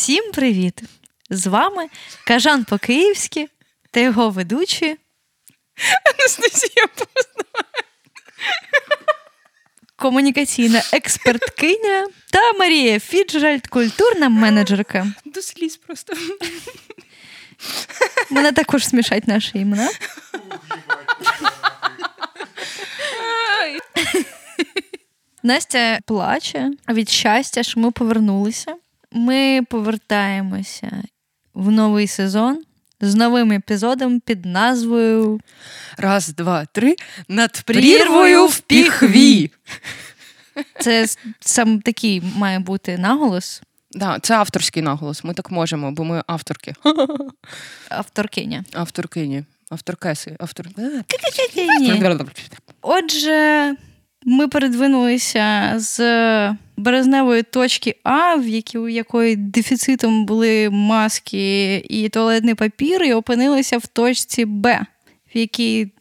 Всім 0.00 0.32
привіт! 0.32 0.82
З 1.30 1.46
вами 1.46 1.86
Кажан 2.26 2.64
по-київськи 2.64 3.48
та 3.90 4.00
його 4.00 4.30
ведучі 4.30 4.96
Анастасія 6.04 6.86
Познава. 6.86 7.68
комунікаційна 9.96 10.82
експерткиня 10.92 12.08
та 12.30 12.52
Марія 12.52 13.00
Фіджеральд, 13.00 13.66
культурна 13.66 14.28
менеджерка. 14.28 15.06
До 15.24 15.42
сліз 15.42 15.76
просто. 15.76 16.12
Мене 18.30 18.52
також 18.52 18.86
смішать 18.86 19.28
наші 19.28 19.58
імена. 19.58 19.90
Настя 25.42 25.98
плаче 26.06 26.70
від 26.88 27.08
щастя, 27.08 27.62
що 27.62 27.80
ми 27.80 27.90
повернулися. 27.90 28.76
Ми 29.12 29.62
повертаємося 29.70 31.02
в 31.54 31.70
новий 31.70 32.06
сезон 32.06 32.62
з 33.00 33.14
новим 33.14 33.52
епізодом 33.52 34.20
під 34.20 34.44
назвою 34.44 35.40
Раз, 35.96 36.28
два, 36.28 36.64
три. 36.64 36.96
Над 37.28 37.62
Прірвою 37.62 38.46
в 38.46 38.60
піхві. 38.60 39.50
це 40.80 41.06
сам 41.40 41.80
такий 41.80 42.22
має 42.36 42.58
бути 42.58 42.98
наголос 42.98 43.62
Да, 43.92 44.18
це 44.22 44.34
авторський 44.34 44.82
наголос. 44.82 45.24
Ми 45.24 45.34
так 45.34 45.50
можемо, 45.50 45.92
бо 45.92 46.04
ми 46.04 46.22
авторки. 46.26 46.74
авторкиня. 47.88 48.64
Авторкині. 48.72 49.44
Авторкеси. 49.70 50.36
Автор... 50.38 50.66
Отже, 52.82 53.74
ми 54.24 54.48
передвинулися 54.48 55.74
з 55.76 56.00
березневої 56.76 57.42
точки 57.42 57.96
А, 58.02 58.34
в 58.34 58.48
якій, 58.48 58.78
у 58.78 58.88
якої 58.88 59.36
дефіцитом 59.36 60.26
були 60.26 60.70
маски 60.70 61.76
і 61.76 62.08
туалетний 62.08 62.54
папір, 62.54 63.02
і 63.02 63.12
опинилися 63.12 63.78
в 63.78 63.86
точці 63.86 64.44
Б, 64.44 64.86
в 65.34 65.38
якій 65.38 65.92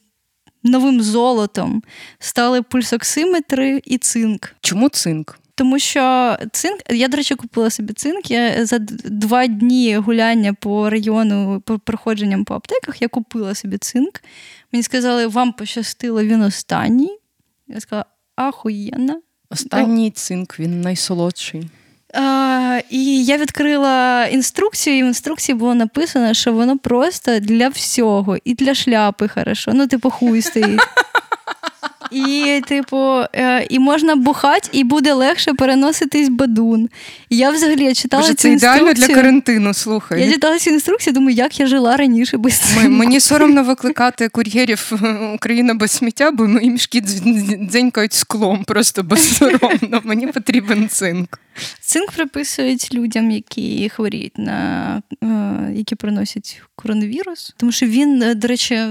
новим 0.63 1.01
золотом 1.01 1.83
стали 2.19 2.61
пульсоксиметри 2.61 3.81
і 3.85 3.97
цинк. 3.97 4.55
Чому 4.61 4.89
цинк? 4.89 5.39
Тому 5.55 5.79
що 5.79 6.37
цинк, 6.51 6.79
я, 6.89 7.07
до 7.07 7.17
речі, 7.17 7.35
купила 7.35 7.69
собі 7.69 7.93
цинк. 7.93 8.31
Я 8.31 8.65
за 8.65 8.79
два 9.05 9.47
дні 9.47 9.97
гуляння 9.97 10.53
по 10.53 10.89
району, 10.89 11.61
по 11.65 11.79
проходженням 11.79 12.45
по 12.45 12.53
аптеках, 12.53 13.01
я 13.01 13.07
купила 13.07 13.55
собі 13.55 13.77
цинк. 13.77 14.21
Мені 14.71 14.83
сказали, 14.83 15.27
вам 15.27 15.53
пощастило, 15.53 16.23
він 16.23 16.41
останній. 16.41 17.18
Я 17.69 17.79
сказала, 17.79 18.05
ахуєнна. 18.35 19.21
Останній 19.49 20.11
цинк, 20.11 20.59
він 20.59 20.81
найсолодший. 20.81 21.69
А, 22.13 22.79
і 22.89 23.25
я 23.25 23.37
відкрила 23.37 24.25
інструкцію, 24.25 24.97
і 24.97 25.03
в 25.03 25.05
інструкції 25.05 25.55
було 25.55 25.75
написано, 25.75 26.33
що 26.33 26.53
воно 26.53 26.77
просто 26.77 27.39
для 27.39 27.69
всього, 27.69 28.37
і 28.43 28.53
для 28.53 28.75
шляпи 28.75 29.27
хорошо. 29.27 29.71
Ну, 29.73 29.87
типу, 29.87 30.09
хуй 30.09 30.41
стоїть. 30.41 30.81
І, 32.11 32.61
типу, 32.67 33.23
е, 33.33 33.67
і 33.69 33.79
можна 33.79 34.15
бухати, 34.15 34.69
і 34.71 34.83
буде 34.83 35.13
легше 35.13 35.53
переноситись 35.53 36.29
бадун. 36.29 36.89
І 37.29 37.37
я 37.37 37.49
взагалі 37.49 37.83
я 37.83 37.93
читала 37.93 38.21
Боже, 38.21 38.33
цю 38.33 38.41
це 38.41 38.51
ідеально 38.51 38.93
для 38.93 39.07
карантину, 39.07 39.73
слухай. 39.73 40.25
Я 40.25 40.31
читала 40.31 40.59
цю 40.59 40.69
інструкцію, 40.69 41.13
думаю, 41.13 41.35
як 41.35 41.59
я 41.59 41.67
жила 41.67 41.97
раніше 41.97 42.37
без 42.37 42.53
цинку. 42.59 42.89
мені 42.89 43.19
соромно 43.19 43.63
викликати 43.63 44.29
кур'єрів 44.29 44.91
Україна 45.35 45.73
без 45.73 45.91
сміття, 45.91 46.31
бо 46.31 46.47
мої 46.47 46.69
мішки 46.69 47.01
дзенькають 47.69 48.13
склом 48.13 48.63
просто 48.63 49.03
безсоромно. 49.03 50.01
Мені 50.03 50.27
потрібен 50.27 50.89
цинк. 50.89 51.39
Цинк 51.81 52.11
приписують 52.11 52.93
людям, 52.93 53.31
які 53.31 53.89
хворіють 53.89 54.37
на 54.37 55.01
е, 55.23 55.27
які 55.73 55.95
приносять 55.95 56.61
коронавірус. 56.81 57.53
Тому 57.57 57.71
що 57.71 57.85
він, 57.85 58.23
е, 58.23 58.35
до 58.35 58.47
речі, 58.47 58.85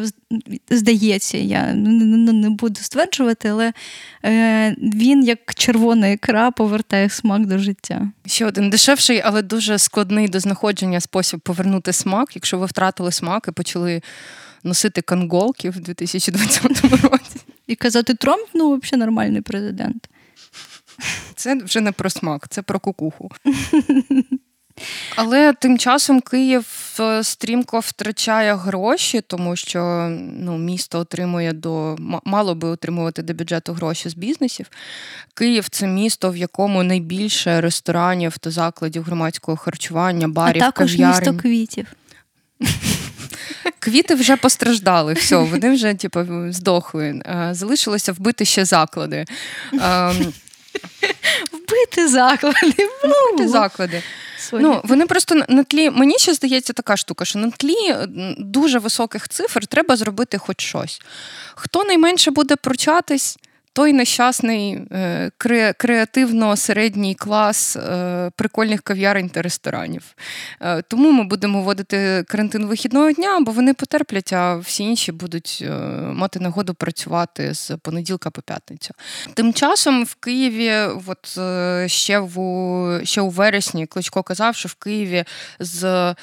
здається, 0.70 1.38
я 1.38 1.74
не, 1.74 2.50
буду 2.50 2.80
стверджувати, 2.80 3.48
але 3.48 3.72
е, 4.24 4.76
він 4.78 5.24
як 5.24 5.54
червона 5.54 6.08
ікра 6.08 6.50
повертає 6.50 7.08
смак 7.08 7.46
до 7.46 7.58
життя. 7.58 8.08
Ще 8.26 8.46
один 8.46 8.70
дешевший, 8.70 9.22
але 9.24 9.42
дуже 9.42 9.78
складний 9.78 10.28
до 10.28 10.40
знаходження 10.40 11.00
спосіб 11.00 11.40
повернути 11.40 11.92
смак. 11.92 12.36
Якщо 12.36 12.58
ви 12.58 12.66
втратили 12.66 13.12
смак 13.12 13.44
і 13.48 13.52
почали 13.52 14.02
носити 14.64 15.02
канголки 15.02 15.70
в 15.70 15.80
2020 15.80 16.64
році. 17.02 17.40
І 17.66 17.74
казати 17.74 18.14
Трамп, 18.14 18.48
ну, 18.54 18.76
взагалі 18.76 19.00
нормальний 19.00 19.40
президент. 19.40 20.08
Це 21.34 21.54
вже 21.54 21.80
не 21.80 21.92
про 21.92 22.10
смак, 22.10 22.48
це 22.48 22.62
про 22.62 22.80
кукуху. 22.80 23.30
Але 25.16 25.52
тим 25.52 25.78
часом 25.78 26.20
Київ 26.20 26.66
е, 27.00 27.24
стрімко 27.24 27.80
втрачає 27.80 28.54
гроші, 28.54 29.20
тому 29.20 29.56
що 29.56 30.08
ну, 30.38 30.58
місто 30.58 30.98
отримує 30.98 31.52
до 31.52 31.96
мало 32.24 32.54
би 32.54 32.68
отримувати 32.68 33.22
до 33.22 33.34
бюджету 33.34 33.72
гроші 33.72 34.08
з 34.08 34.14
бізнесів. 34.14 34.66
Київ 35.34 35.68
це 35.68 35.86
місто, 35.86 36.30
в 36.30 36.36
якому 36.36 36.82
найбільше 36.82 37.60
ресторанів 37.60 38.38
та 38.38 38.50
закладів 38.50 39.02
громадського 39.02 39.56
харчування, 39.56 40.28
барів, 40.28 40.62
а 40.62 40.66
також 40.66 40.90
кав'ярень. 40.90 41.18
місто 41.18 41.42
квітів. 41.42 41.86
Квіти 43.78 44.14
вже 44.14 44.36
постраждали, 44.36 45.12
все, 45.12 45.36
вони 45.36 45.70
вже 45.70 45.94
типу, 45.94 46.20
здохли. 46.50 47.22
Е, 47.26 47.48
Залишилося 47.52 48.12
вбити 48.12 48.44
ще 48.44 48.64
заклади. 48.64 49.24
Ем, 49.72 50.32
Вбити 51.52 52.08
заклади. 52.08 52.88
Вбити 53.04 53.48
заклади. 53.48 54.02
Соня. 54.38 54.62
Ну, 54.62 54.80
вони 54.84 55.06
просто 55.06 55.34
на- 55.48 55.64
тлі. 55.64 55.90
Мені 55.90 56.18
ще 56.18 56.34
здається 56.34 56.72
така 56.72 56.96
штука, 56.96 57.24
що 57.24 57.38
на 57.38 57.50
тлі 57.50 57.94
дуже 58.38 58.78
високих 58.78 59.28
цифр 59.28 59.66
треба 59.66 59.96
зробити 59.96 60.38
хоч 60.38 60.60
щось. 60.60 61.00
Хто 61.54 61.84
найменше 61.84 62.30
буде 62.30 62.56
пручатись, 62.56 63.38
той 63.72 63.92
нещасний 63.92 64.72
е, 64.90 65.30
кре- 65.38 65.74
креативно-середній 65.78 67.14
клас 67.14 67.76
е, 67.76 68.30
прикольних 68.36 68.82
кав'ярень 68.82 69.28
та 69.28 69.42
ресторанів. 69.42 70.14
Е, 70.60 70.82
тому 70.82 71.10
ми 71.10 71.24
будемо 71.24 71.62
вводити 71.62 72.24
карантин 72.28 72.66
вихідного 72.66 73.12
дня, 73.12 73.40
бо 73.40 73.52
вони 73.52 73.74
потерплять, 73.74 74.32
а 74.32 74.56
всі 74.56 74.82
інші 74.84 75.12
будуть 75.12 75.64
мати 76.00 76.40
нагоду 76.40 76.74
працювати 76.74 77.54
з 77.54 77.76
понеділка 77.82 78.30
по 78.30 78.42
п'ятницю. 78.42 78.94
Тим 79.34 79.52
часом 79.54 80.04
в 80.04 80.14
Києві, 80.14 80.72
от 81.06 81.38
ще 81.90 82.18
в 82.18 83.00
ще 83.04 83.20
у 83.20 83.28
вересні, 83.30 83.86
Кличко 83.86 84.22
казав, 84.22 84.56
що 84.56 84.68
в 84.68 84.74
Києві 84.74 85.24
з 85.60 86.14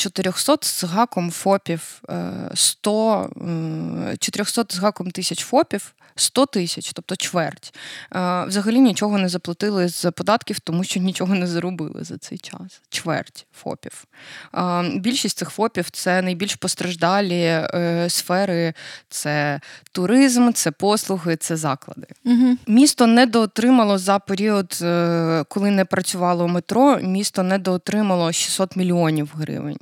400 0.00 0.56
з 0.62 0.84
гаком 0.84 1.30
ФОПів, 1.30 2.02
е, 2.10 2.50
100, 2.54 3.30
е, 4.12 4.16
400 4.16 4.64
з 4.68 4.78
гаком 4.78 5.10
тисяч 5.10 5.44
ФОПів, 5.44 5.94
100 6.16 6.46
тисяч, 6.46 6.92
тобто 6.92 7.16
чверть. 7.16 7.74
Е, 8.14 8.44
Взагалі 8.44 8.80
нічого 8.80 9.18
не 9.18 9.28
заплатили 9.28 9.88
з 9.88 10.10
податків, 10.10 10.60
тому 10.60 10.84
що 10.84 11.00
нічого 11.00 11.34
не 11.34 11.46
заробили 11.46 12.04
за 12.04 12.18
цей 12.18 12.38
час. 12.38 12.80
Чверть 12.88 13.46
ФОПів. 13.52 14.04
Е, 14.54 14.82
Більшість 14.98 15.38
цих 15.38 15.50
ФОПів 15.50 15.90
це 15.90 16.22
найбільш 16.22 16.54
постраждалі 16.54 17.42
е, 17.42 18.06
сфери: 18.08 18.74
це 19.08 19.60
туризм, 19.92 20.52
це 20.52 20.70
послуги, 20.70 21.36
це 21.36 21.56
заклади. 21.56 22.06
Угу. 22.24 22.56
Місто 22.66 23.06
недоотримало 23.06 23.98
за 23.98 24.18
період, 24.18 24.84
коли 25.48 25.70
не 25.70 25.84
працювало 25.84 26.48
метро, 26.48 26.98
місто 26.98 27.42
недоотримало 27.42 28.32
600 28.32 28.76
мільйонів 28.76 29.30
гривень. 29.34 29.78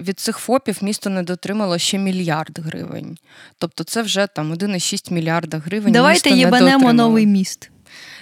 Від 0.00 0.20
цих 0.20 0.38
ФОПів 0.38 0.78
місто 0.82 1.10
недоотримало 1.10 1.78
ще 1.78 1.98
мільярд 1.98 2.58
гривень. 2.58 3.18
Тобто 3.58 3.84
це 3.84 4.02
вже 4.02 4.26
там 4.26 4.52
1,6 4.52 5.12
мільярда 5.26 5.58
гривень. 5.58 5.92
Давайте 5.92 6.30
їбанемо 6.30 6.92
новий 6.92 7.26
міст. 7.26 7.70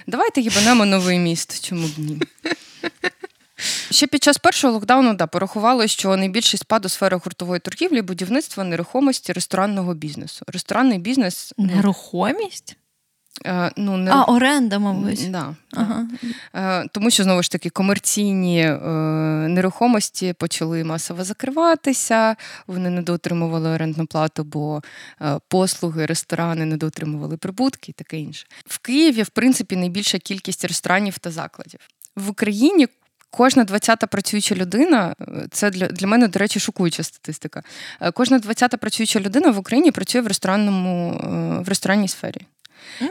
Давайте 0.07 0.41
їбанемо 0.41 0.85
новий 0.85 1.19
міст. 1.19 1.65
Чому 1.67 1.87
б 1.87 1.91
ні? 1.97 2.21
Ще 3.91 4.07
під 4.07 4.23
час 4.23 4.37
першого 4.37 4.73
локдауну 4.73 5.13
да, 5.13 5.27
порахували, 5.27 5.87
що 5.87 6.17
найбільший 6.17 6.57
спад 6.57 6.85
у 6.85 6.89
сфери 6.89 7.17
гуртової 7.17 7.59
торгівлі, 7.59 8.01
будівництва, 8.01 8.63
нерухомості, 8.63 9.33
ресторанного 9.33 9.93
бізнесу. 9.93 10.45
Ресторанний 10.47 10.99
бізнес 10.99 11.53
ну, 11.57 11.65
Нерухомість? 11.65 12.77
Е, 13.45 13.71
ну, 13.77 13.97
не 13.97 14.11
А, 14.11 14.23
оренда, 14.23 14.79
мабуть. 14.79 15.31
Да. 15.31 15.55
Ага. 15.73 16.07
Е, 16.55 16.87
Тому 16.91 17.09
що 17.09 17.23
знову 17.23 17.43
ж 17.43 17.51
таки 17.51 17.69
комерційні 17.69 18.61
е, 18.61 18.77
нерухомості 19.47 20.33
почали 20.33 20.83
масово 20.83 21.23
закриватися, 21.23 22.35
вони 22.67 22.89
недоотримували 22.89 23.69
орендну 23.69 24.05
плату, 24.05 24.43
бо 24.43 24.81
е, 25.21 25.39
послуги, 25.47 26.05
ресторани 26.05 26.65
недоотримували 26.65 27.37
прибутки 27.37 27.91
і 27.91 27.93
таке 27.93 28.17
інше. 28.17 28.45
В 28.65 28.77
Києві, 28.77 29.23
в 29.23 29.29
принципі, 29.29 29.75
найбільша 29.75 30.17
кількість 30.17 30.65
ресторанів 30.65 31.19
та 31.19 31.31
закладів. 31.31 31.79
В 32.15 32.29
Україні 32.29 32.87
кожна 33.29 33.65
20-та 33.65 34.07
працююча 34.07 34.55
людина, 34.55 35.15
це 35.51 35.69
для, 35.69 35.87
для 35.87 36.07
мене, 36.07 36.27
до 36.27 36.39
речі, 36.39 36.59
шокуюча 36.59 37.03
статистика. 37.03 37.63
Кожна 38.13 38.39
20-та 38.39 38.77
працююча 38.77 39.19
людина 39.19 39.51
в 39.51 39.59
Україні 39.59 39.91
працює 39.91 40.21
в 40.21 40.27
ресторанному 40.27 41.11
в 41.65 41.69
ресторанній 41.69 42.07
сфері. 42.07 42.41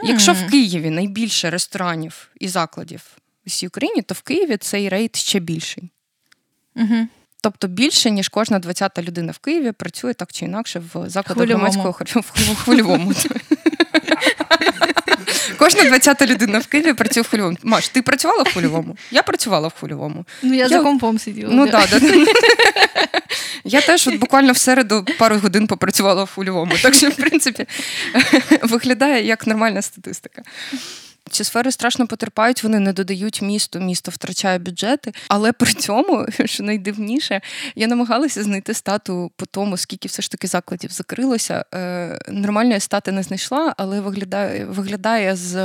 Якщо 0.03 0.33
в 0.33 0.47
Києві 0.49 0.89
найбільше 0.89 1.49
ресторанів 1.49 2.29
і 2.39 2.47
закладів 2.47 3.01
всій 3.45 3.67
Україні, 3.67 4.01
то 4.01 4.13
в 4.13 4.21
Києві 4.21 4.57
цей 4.57 4.89
рейд 4.89 5.15
ще 5.15 5.39
більший. 5.39 5.91
Угу. 6.75 7.07
Тобто 7.41 7.67
більше, 7.67 8.11
ніж 8.11 8.29
кожна 8.29 8.59
20-та 8.59 9.01
людина 9.01 9.31
в 9.31 9.37
Києві 9.37 9.71
працює 9.71 10.13
так 10.13 10.31
чи 10.31 10.45
інакше 10.45 10.81
в 10.93 11.09
закладах 11.09 11.47
громадського 11.47 11.91
в 12.15 12.55
хвильовому. 12.55 13.13
Кожна 15.57 15.83
20-та 15.83 16.25
людина 16.25 16.59
в 16.59 16.67
Києві 16.67 16.93
працює 16.93 17.23
в 17.23 17.27
хвильовому. 17.27 17.57
Маш, 17.63 17.89
ти 17.89 18.01
працювала 18.01 18.43
в 18.43 18.53
хвильовому? 18.53 18.97
Я 19.11 19.23
працювала 19.23 19.67
в 19.67 19.73
хвильовому. 19.79 20.25
Ну, 20.41 20.53
я, 20.53 20.63
я... 20.63 20.69
за 20.69 20.79
компом 20.79 21.19
сиділа. 21.19 21.49
Ну, 21.53 21.65
да. 21.65 21.87
Да, 21.91 21.99
да. 21.99 22.25
Я 23.63 23.81
теж 23.81 24.07
от 24.07 24.15
буквально 24.15 24.53
в 24.53 24.57
середу 24.57 25.05
пару 25.17 25.37
годин 25.39 25.67
попрацювала 25.67 26.23
в 26.23 26.31
хвильовому. 26.31 26.73
Так 26.81 26.93
що, 26.93 27.09
в 27.09 27.15
принципі, 27.15 27.65
виглядає 28.61 29.25
як 29.25 29.47
нормальна 29.47 29.81
статистика. 29.81 30.41
Ці 31.31 31.43
сфери 31.43 31.71
страшно 31.71 32.07
потерпають, 32.07 32.63
вони 32.63 32.79
не 32.79 32.93
додають 32.93 33.41
місту, 33.41 33.79
місто 33.79 34.11
втрачає 34.11 34.59
бюджети. 34.59 35.11
Але 35.27 35.51
при 35.51 35.73
цьому, 35.73 36.25
що 36.45 36.63
найдивніше, 36.63 37.41
я 37.75 37.87
намагалася 37.87 38.43
знайти 38.43 38.73
стату 38.73 39.31
по 39.35 39.45
тому, 39.45 39.77
скільки 39.77 40.07
все 40.07 40.21
ж 40.21 40.31
таки 40.31 40.47
закладів 40.47 40.91
закрилося. 40.91 41.65
Е, 41.73 42.19
Нормальної 42.27 42.79
стати 42.79 43.11
не 43.11 43.23
знайшла, 43.23 43.73
але 43.77 44.01
виглядає 44.01 44.65
виглядає 44.65 45.35
з 45.35 45.55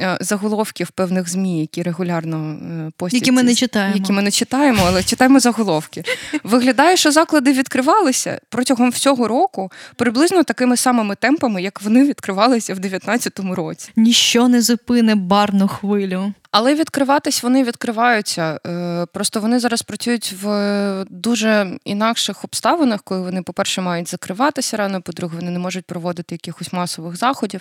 е, 0.00 0.18
заголовків 0.20 0.90
певних 0.90 1.28
змі, 1.28 1.60
які 1.60 1.82
регулярно 1.82 2.58
е, 2.86 2.90
постять. 2.96 3.20
Які 3.20 3.32
ми 3.32 3.42
не 3.42 3.54
читаємо. 3.54 3.96
Які 3.96 4.12
ми 4.12 4.22
не 4.22 4.30
читаємо, 4.30 4.82
але 4.86 5.02
читаємо 5.02 5.40
заголовки. 5.40 6.02
Виглядає, 6.44 6.96
що 6.96 7.12
заклади 7.12 7.52
відкривалися 7.52 8.40
протягом 8.48 8.90
всього 8.90 9.28
року 9.28 9.72
приблизно 9.96 10.42
такими 10.42 10.76
самими 10.76 11.14
темпами, 11.14 11.62
як 11.62 11.82
вони 11.82 12.04
відкривалися 12.04 12.74
в 12.74 12.78
2019 12.78 13.56
році. 13.56 13.90
Ніщо 13.96 14.48
не 14.48 14.62
зупине 14.76 15.14
барну 15.14 15.68
хвилю. 15.68 16.32
Але 16.50 16.74
відкриватись 16.74 17.42
вони 17.42 17.64
відкриваються. 17.64 18.60
Е, 18.66 19.06
просто 19.12 19.40
вони 19.40 19.58
зараз 19.58 19.82
працюють 19.82 20.34
в 20.42 21.04
дуже 21.10 21.78
інакших 21.84 22.44
обставинах, 22.44 23.02
коли 23.02 23.20
вони, 23.20 23.42
по-перше, 23.42 23.80
мають 23.80 24.08
закриватися 24.08 24.76
рано, 24.76 25.02
по-друге, 25.02 25.36
вони 25.36 25.50
не 25.50 25.58
можуть 25.58 25.84
проводити 25.84 26.34
якихось 26.34 26.72
масових 26.72 27.16
заходів. 27.16 27.60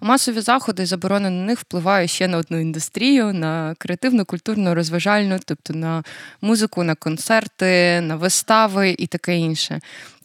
Масові 0.00 0.40
заходи 0.40 0.86
заборони 0.86 1.30
на 1.30 1.44
них 1.44 1.58
впливають 1.58 2.10
ще 2.10 2.28
на 2.28 2.38
одну 2.38 2.60
індустрію, 2.60 3.32
на 3.32 3.74
креативну, 3.78 4.24
культурну, 4.24 4.74
розважальну, 4.74 5.38
тобто 5.44 5.72
на 5.72 6.02
музику, 6.40 6.82
на 6.82 6.94
концерти, 6.94 8.00
на 8.00 8.16
вистави 8.16 8.94
і 8.98 9.06
таке 9.06 9.36
інше. 9.36 9.80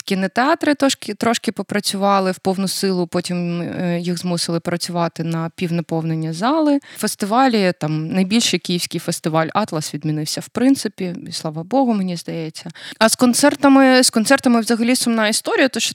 Кінотеатри 0.09 0.75
трошки 0.75 1.13
трошки 1.13 1.51
попрацювали 1.51 2.31
в 2.31 2.39
повну 2.39 2.67
силу, 2.67 3.07
потім 3.07 3.61
е, 3.61 3.99
їх 3.99 4.17
змусили 4.17 4.59
працювати 4.59 5.23
на 5.23 5.51
півнаповнення 5.55 6.33
зали. 6.33 6.79
Фестивалі, 6.97 7.73
там 7.79 8.07
найбільший 8.07 8.59
київський 8.59 8.99
фестиваль 8.99 9.47
Атлас 9.53 9.93
відмінився 9.93 10.41
в 10.41 10.47
принципі, 10.47 11.15
і 11.27 11.31
слава 11.31 11.63
Богу, 11.63 11.93
мені 11.93 12.15
здається. 12.15 12.69
А 12.99 13.09
з 13.09 13.15
концертами 13.15 14.03
з 14.03 14.09
концертами 14.09 14.59
взагалі 14.61 14.95
сумна 14.95 15.27
історія, 15.27 15.67
тому 15.67 15.81
що 15.81 15.93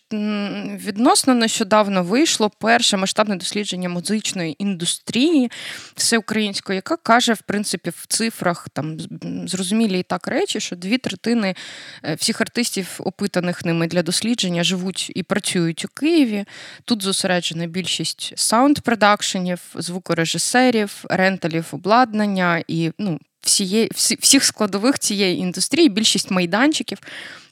відносно 0.89 1.35
нещодавно 1.35 2.03
вийшло 2.03 2.51
перше 2.61 2.97
масштабне 2.97 3.37
дослідження 3.37 3.89
музичної 3.89 4.57
індустрії 4.59 5.51
всеукраїнської, 5.97 6.77
яка 6.77 6.97
каже, 6.97 7.33
в 7.33 7.43
принципі, 7.43 7.91
в 7.91 8.07
цифрах 8.07 8.69
там 8.69 8.97
зрозумілі 9.47 9.99
і 9.99 10.03
так 10.03 10.29
речі, 10.29 10.61
що 10.61 10.77
дві 10.77 10.99
третини 10.99 11.55
е, 12.05 12.15
всіх 12.15 12.41
артистів, 12.41 12.89
опитаних 12.99 13.65
ними 13.65 13.87
для 13.87 14.04
дослідження 14.05 14.65
живуть 14.65 15.12
і 15.15 15.23
працюють 15.23 15.85
у 15.85 15.89
Києві. 15.89 16.45
Тут 16.85 17.03
зосереджена 17.03 17.67
більшість 17.67 18.33
саунд-продакшенів, 18.37 19.61
звукорежисерів, 19.75 21.05
ренталів 21.11 21.67
обладнання 21.73 22.65
і 22.69 22.93
ну, 22.99 23.21
всієї, 23.44 23.91
всі, 23.94 24.19
всіх 24.20 24.44
складових 24.44 24.99
цієї 24.99 25.38
індустрії, 25.38 25.88
більшість 25.88 26.31
майданчиків. 26.31 26.99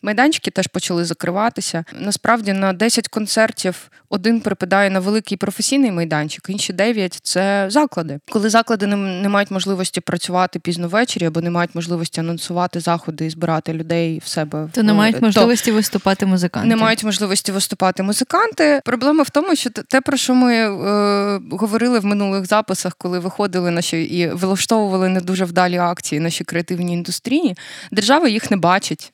Майданчики 0.03 0.51
теж 0.51 0.67
почали 0.67 1.05
закриватися. 1.05 1.85
Насправді 2.01 2.53
на 2.53 2.73
10 2.73 3.09
концертів 3.09 3.91
один 4.13 4.41
припадає 4.41 4.91
на 4.91 5.01
великий 5.01 5.37
професійний 5.37 5.91
майданчик, 5.91 6.45
інші 6.49 6.73
9– 6.73 7.19
це 7.23 7.67
заклади. 7.69 8.19
Коли 8.31 8.51
заклади 8.51 8.87
не, 8.87 8.97
не 8.97 9.29
мають 9.29 9.51
можливості 9.51 10.01
працювати 10.01 10.59
пізно 10.59 10.89
ввечері 10.89 11.27
або 11.27 11.41
не 11.41 11.51
мають 11.51 11.75
можливості 11.75 12.21
анонсувати 12.21 12.81
заходи 12.81 13.27
і 13.27 13.31
збирати 13.31 13.73
людей 13.73 14.23
в 14.25 14.29
себе, 14.29 14.69
то 14.73 14.83
не 14.83 14.93
мають 14.93 15.23
можливості 15.23 15.71
то 15.71 15.75
виступати 15.75 16.27
музиканти. 16.27 16.69
Не 16.69 16.77
мають 16.77 17.05
можливості 17.05 17.53
виступати 17.53 18.03
музиканти. 18.03 18.81
Проблема 18.85 19.23
в 19.23 19.31
тому, 19.31 19.57
що 19.57 19.71
те, 19.71 20.01
про 20.01 20.17
що 20.17 20.35
ми 20.35 20.55
е, 20.55 21.41
говорили 21.51 21.99
в 21.99 22.05
минулих 22.05 22.47
записах, 22.47 22.95
коли 22.99 23.19
виходили 23.19 23.71
наші 23.71 24.03
і 24.03 24.29
влаштовували 24.29 25.09
не 25.09 25.21
дуже 25.21 25.45
вдалі 25.45 25.77
акції 25.83 26.21
наші 26.21 26.45
креативні 26.45 26.93
індустрії, 26.93 27.57
держава 27.91 28.29
їх 28.29 28.51
не 28.51 28.57
бачить. 28.57 29.13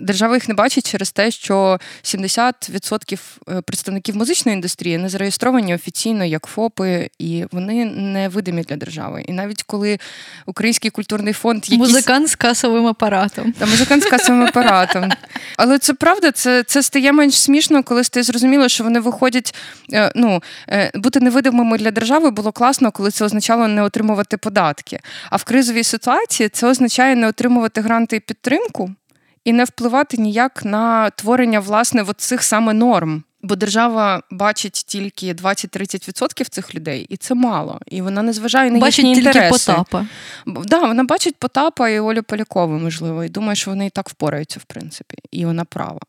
Держава 0.00 0.34
їх 0.34 0.48
не 0.48 0.54
бачить 0.54 0.90
через 0.90 1.10
те, 1.10 1.30
що 1.30 1.78
70% 2.02 3.18
е, 3.48 3.60
представників 3.60 4.16
музичної 4.16 4.54
індустрії 4.54 4.98
не 4.98 5.08
зареєстровані 5.08 5.74
офіційно 5.74 6.24
як 6.24 6.46
ФОПи, 6.46 7.10
і 7.18 7.44
вони 7.52 7.84
не 7.84 8.28
видимі 8.28 8.62
для 8.62 8.76
держави. 8.76 9.22
І 9.26 9.32
навіть 9.32 9.62
коли 9.62 9.98
Український 10.46 10.90
культурний 10.90 11.32
фонд 11.32 11.64
якісь... 11.64 11.78
музикант 11.78 12.28
з 12.28 12.34
касовим 12.34 12.86
апаратом, 12.86 13.52
Та 13.52 13.66
музикант 13.66 14.02
з 14.02 14.06
касовим 14.06 14.42
апаратом. 14.42 15.10
Але 15.58 15.78
це 15.78 15.94
правда, 15.94 16.32
це 16.32 16.62
це 16.62 16.82
стає 16.82 17.12
менш 17.12 17.34
смішно, 17.34 17.82
коли 17.82 18.04
стає 18.04 18.24
зрозуміло, 18.24 18.68
що 18.68 18.84
вони 18.84 19.00
виходять. 19.00 19.54
Е, 19.92 20.12
ну 20.14 20.42
е, 20.68 20.90
бути 20.94 21.20
невидимими 21.20 21.78
для 21.78 21.90
держави 21.90 22.30
було 22.30 22.52
класно, 22.52 22.90
коли 22.90 23.10
це 23.10 23.24
означало 23.24 23.68
не 23.68 23.82
отримувати 23.82 24.36
податки. 24.36 25.00
А 25.30 25.36
в 25.36 25.44
кризовій 25.44 25.84
ситуації 25.84 26.48
це 26.48 26.66
означає 26.66 27.16
не 27.16 27.28
отримувати 27.28 27.80
гранти 27.80 28.16
і 28.16 28.20
підтримку 28.20 28.90
і 29.44 29.52
не 29.52 29.64
впливати 29.64 30.16
ніяк 30.16 30.64
на 30.64 31.10
творення 31.10 31.60
власне 31.60 32.04
цих 32.16 32.42
саме 32.42 32.72
норм. 32.72 33.22
Бо 33.42 33.56
держава 33.56 34.22
бачить 34.30 34.72
тільки 34.72 35.32
20-30% 35.32 36.48
цих 36.48 36.74
людей, 36.74 37.06
і 37.08 37.16
це 37.16 37.34
мало. 37.34 37.80
І 37.86 38.02
вона 38.02 38.22
не 38.22 38.32
зважає 38.32 38.70
на 38.70 38.78
бачить 38.78 39.04
їхні 39.04 39.14
тільки 39.14 39.28
інтереси. 39.28 39.72
Потапа. 39.72 40.06
Да, 40.46 40.78
вона 40.78 41.04
бачить 41.04 41.36
Потапа 41.36 41.88
і 41.88 42.00
Олю 42.00 42.22
Полякову, 42.22 42.78
можливо, 42.78 43.24
і 43.24 43.28
думає, 43.28 43.56
що 43.56 43.70
вони 43.70 43.86
і 43.86 43.90
так 43.90 44.08
впораються, 44.08 44.60
в 44.60 44.64
принципі, 44.64 45.16
і 45.30 45.44
вона 45.44 45.64
права. 45.64 46.00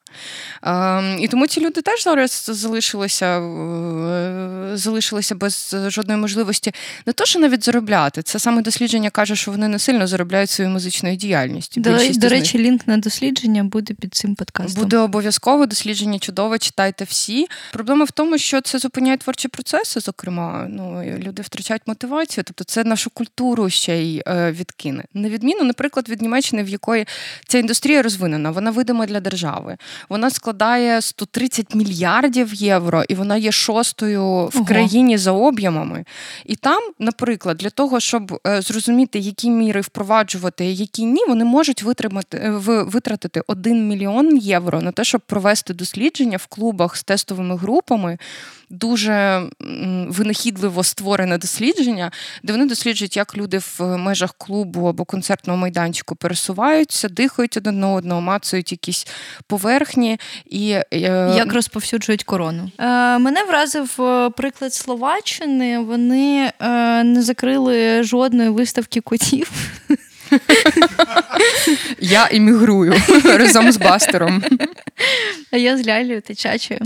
Е, 0.64 1.20
І 1.20 1.28
тому 1.28 1.48
ці 1.48 1.62
люди 1.62 1.82
теж 1.82 2.04
зараз 2.04 2.50
залишилися 2.54 3.40
е, 3.40 4.78
залишилися 4.78 5.36
без 5.36 5.76
жодної 5.88 6.20
можливості 6.20 6.72
не 7.06 7.14
то, 7.14 7.26
що 7.26 7.40
навіть 7.40 7.64
заробляти. 7.64 8.22
Це 8.22 8.40
саме 8.40 8.62
дослідження 8.62 9.10
каже, 9.10 9.36
що 9.36 9.52
вони 9.52 9.68
не 9.68 9.80
сильно 9.80 10.08
заробляють 10.08 10.50
своєю 10.50 10.74
музичною 10.74 11.16
діяльністю. 11.16 11.82
До, 11.82 11.98
до 12.14 12.30
речі, 12.30 12.60
лінк 12.60 12.88
на 12.88 12.98
дослідження 12.98 13.64
буде 13.64 13.94
під 13.94 14.16
цим 14.16 14.36
подкастом. 14.36 14.84
Буде 14.84 14.98
обов'язково 14.98 15.66
дослідження 15.66 16.20
чудове, 16.20 16.58
читайте 16.58 17.04
всі. 17.04 17.48
Проблема 17.72 18.06
в 18.06 18.12
тому, 18.12 18.38
що 18.38 18.62
це 18.62 18.80
зупиняє 18.80 19.18
творчі 19.18 19.48
процеси, 19.48 20.00
зокрема, 20.00 20.68
ну 20.70 21.04
люди 21.18 21.42
втрачають 21.42 21.82
мотивацію, 21.86 22.44
тобто 22.48 22.64
це 22.64 22.84
нашу 22.84 23.10
культуру 23.10 23.70
ще 23.70 23.98
й 23.98 24.24
е, 24.28 24.52
відкине. 24.52 25.04
На 25.14 25.30
відміну, 25.30 25.64
наприклад, 25.64 26.10
від 26.10 26.22
Німеччини, 26.22 26.64
в 26.64 26.70
якої 26.70 27.06
ця 27.48 27.58
індустрія 27.58 28.02
розвинена, 28.02 28.52
вона 28.52 28.72
видима 28.72 29.06
для 29.06 29.20
держави. 29.20 29.78
Вона 30.10 30.30
складає 30.30 31.02
130 31.02 31.76
мільярдів 31.76 32.54
євро, 32.54 33.04
і 33.04 33.16
вона 33.16 33.38
є 33.38 33.52
шостою 33.52 34.24
в 34.24 34.52
Ого. 34.56 34.66
країні 34.66 35.18
за 35.18 35.32
об'ємами. 35.32 36.06
І 36.46 36.56
там, 36.56 36.84
наприклад, 37.00 37.58
для 37.58 37.70
того, 37.70 38.00
щоб 38.00 38.40
е, 38.48 38.62
зрозуміти, 38.62 39.20
які 39.20 39.50
міри 39.50 39.82
впроваджувати, 39.82 40.66
які 40.66 41.06
ні, 41.06 41.26
вони 41.28 41.46
можуть 41.46 41.84
витримати 41.84 42.38
е, 42.38 42.52
витратити 42.84 43.42
1 43.48 43.88
мільйон 43.88 44.38
євро 44.38 44.82
на 44.82 44.92
те, 44.92 45.04
щоб 45.04 45.22
провести 45.22 45.74
дослідження 45.74 46.38
в 46.38 46.46
клубах 46.46 46.96
з 46.98 47.04
тестовими 47.04 47.58
групами 47.58 48.18
дуже 48.70 49.44
винахідливо 50.08 50.84
створене 50.84 51.38
дослідження, 51.38 52.12
де 52.44 52.54
вони 52.54 52.66
досліджують, 52.66 53.18
як 53.18 53.38
люди 53.38 53.58
в 53.58 53.98
межах 53.98 54.36
клубу 54.38 54.86
або 54.86 55.06
концертного 55.06 55.58
майданчику 55.60 56.16
пересуваються, 56.16 57.10
дихають 57.10 57.58
один 57.58 57.80
на 57.80 57.90
одного, 57.90 58.22
мацають 58.22 58.72
якісь 58.72 59.08
поверхні 59.48 60.20
і 60.46 60.72
е, 60.72 61.34
як 61.38 61.54
розповсюджують 61.54 62.24
корону. 62.24 62.72
Е, 62.80 63.18
Мене 63.18 63.44
вразив 63.44 64.02
е, 64.02 64.30
приклад 64.30 64.74
Словаччини. 64.74 65.80
Вони 65.80 66.52
е, 66.60 67.04
не 67.04 67.22
закрили 67.22 68.04
жодної 68.04 68.50
виставки 68.50 69.02
котів. 69.02 69.52
Я 72.00 72.28
іммігрую 72.28 72.94
разом 73.24 73.72
з 73.72 73.78
Бастером. 73.78 74.44
А 75.52 75.58
я 75.58 75.78
з 75.78 75.88
Лялею 75.88 76.22
Течачою. 76.22 76.80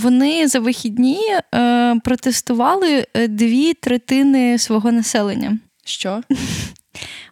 Вони 0.00 0.48
за 0.48 0.60
вихідні 0.60 1.20
е, 1.54 1.94
протестували 2.04 3.06
е, 3.14 3.28
дві 3.28 3.74
третини 3.74 4.58
свого 4.58 4.92
населення. 4.92 5.58
Що? 5.84 6.20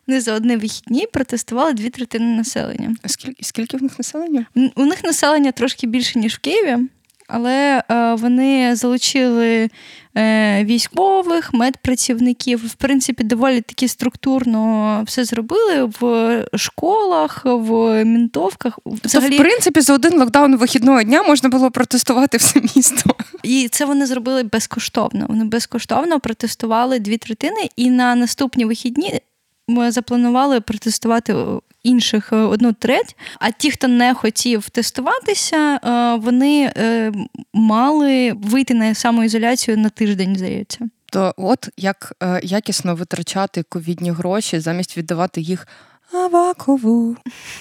Вони 0.07 0.21
за 0.21 0.35
одні 0.35 0.57
вихідні 0.57 1.07
протестували 1.13 1.73
дві 1.73 1.91
третини 1.91 2.37
населення. 2.37 2.97
А 3.03 3.09
скільки 3.09 3.45
скільки 3.45 3.77
в 3.77 3.83
них 3.83 3.99
населення? 3.99 4.47
У 4.77 4.85
них 4.85 5.05
населення 5.05 5.53
трошки 5.53 5.87
більше, 5.87 6.19
ніж 6.19 6.35
в 6.35 6.39
Києві. 6.39 6.89
Але 7.29 7.83
е, 7.91 8.15
вони 8.15 8.77
залучили 8.77 9.71
е, 10.17 10.65
військових, 10.65 11.55
медпрацівників. 11.55 12.67
В 12.67 12.75
принципі, 12.75 13.25
доволі 13.25 13.61
таки 13.61 13.89
структурно 13.89 15.03
все 15.07 15.25
зробили 15.25 15.91
в 16.01 16.45
школах, 16.55 17.43
в 17.45 18.05
мінтовках. 18.05 18.79
Взагалі... 18.87 19.31
Тобто, 19.31 19.45
в 19.45 19.47
принципі, 19.47 19.81
за 19.81 19.95
один 19.95 20.19
локдаун 20.19 20.57
вихідного 20.57 21.03
дня 21.03 21.23
можна 21.23 21.49
було 21.49 21.71
протестувати 21.71 22.37
все 22.37 22.61
місто. 22.77 23.15
І 23.43 23.69
це 23.69 23.85
вони 23.85 24.07
зробили 24.07 24.43
безкоштовно. 24.43 25.27
Вони 25.29 25.45
безкоштовно 25.45 26.21
протестували 26.21 26.99
дві 26.99 27.17
третини, 27.17 27.69
і 27.77 27.91
на 27.91 28.15
наступні 28.15 28.65
вихідні 28.65 29.21
ми 29.69 29.91
запланували 29.91 30.61
протестувати 30.61 31.35
інших 31.83 32.33
е, 32.33 32.37
одну 32.37 32.73
треть. 32.73 33.17
А 33.39 33.51
ті, 33.51 33.71
хто 33.71 33.89
не 33.89 34.15
хотів 34.15 34.71
тестуватися, 34.71 35.57
е, 35.57 36.15
вони 36.15 36.73
е, 36.77 37.13
мали 37.53 38.33
вийти 38.33 38.75
на 38.75 38.95
самоізоляцію 38.95 39.77
на 39.77 39.89
тиждень, 39.89 40.37
здається. 40.37 40.89
То 41.13 41.35
от 41.37 41.69
як 41.77 42.13
якісно 42.43 42.95
витрачати 42.95 43.63
ковідні 43.63 44.11
гроші 44.11 44.61
замість 44.61 44.97
віддавати 44.97 45.41
їх 45.41 45.67
Авакову. 46.13 47.17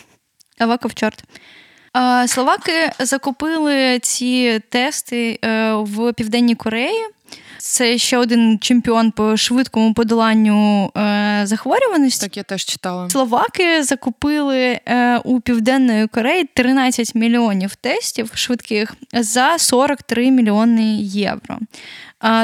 Аваков 0.59 0.93
чорт. 0.93 1.23
Словаки 2.27 2.91
закупили 2.99 3.99
ці 3.99 4.61
тести 4.69 5.39
в 5.73 6.13
Південній 6.13 6.55
Кореї. 6.55 7.05
Це 7.57 7.97
ще 7.97 8.17
один 8.17 8.59
чемпіон 8.59 9.11
по 9.11 9.37
швидкому 9.37 9.93
подоланню 9.93 10.91
е, 10.97 11.41
захворюваності. 11.43 12.25
Так, 12.25 12.37
я 12.37 12.43
теж 12.43 12.65
читала. 12.65 13.09
Словаки 13.09 13.83
закупили 13.83 14.79
е, 14.85 15.17
у 15.17 15.39
Південної 15.39 16.07
Кореї 16.07 16.49
13 16.53 17.15
мільйонів 17.15 17.75
тестів 17.75 18.31
швидких 18.33 18.95
за 19.13 19.57
43 19.57 20.31
мільйони 20.31 20.95
євро. 21.01 21.57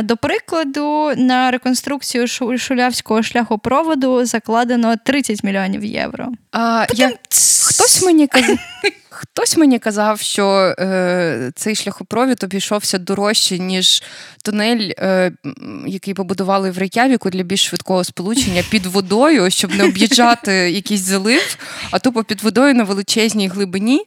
До 0.04 0.18
прикладу, 0.18 1.12
на 1.18 1.52
реконструкцію 1.52 2.28
шулявського 2.58 3.24
шляхопроводу 3.24 4.26
закладено 4.26 4.96
30 5.06 5.44
мільйонів 5.44 5.86
євро. 5.86 6.28
А, 6.52 6.86
Потім... 6.88 7.10
я... 7.10 7.16
Хтось 7.64 8.04
мені 8.04 8.28
казав. 8.28 8.58
Хтось 9.16 9.58
мені 9.58 9.80
казав, 9.80 10.20
що 10.20 10.76
е, 10.80 11.52
цей 11.56 11.76
шляхопровід 11.76 12.44
обійшовся 12.44 12.98
дорожче, 12.98 13.60
ніж 13.60 14.04
тунель, 14.44 14.92
е, 15.00 15.32
який 15.88 16.14
побудували 16.14 16.72
в 16.72 16.78
Рейкявіку 16.78 17.30
для 17.30 17.44
більш 17.44 17.66
швидкого 17.66 18.04
сполучення 18.04 18.64
під 18.70 18.86
водою, 18.86 19.52
щоб 19.52 19.76
не 19.76 19.84
об'їжджати 19.84 20.52
якийсь 20.54 21.02
залив, 21.02 21.58
а 21.92 22.00
тупо 22.00 22.24
під 22.24 22.42
водою 22.42 22.74
на 22.74 22.84
величезній 22.84 23.48
глибині. 23.48 24.06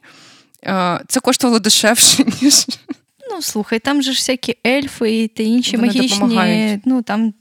Е, 0.63 0.99
це 1.07 1.19
коштувало 1.19 1.59
дешевше, 1.59 2.23
ніж. 2.41 2.65
Ну, 3.31 3.41
слухай, 3.41 3.79
там 3.79 4.01
же 4.01 4.11
ж 4.11 4.17
всякі 4.17 4.55
ельфи 4.67 5.27
та 5.27 5.43
інші 5.43 5.77
Вони 5.77 5.87
магічні. 5.87 6.19
Допомагають. 6.19 6.81
Ну 6.85 7.01
там 7.01 7.33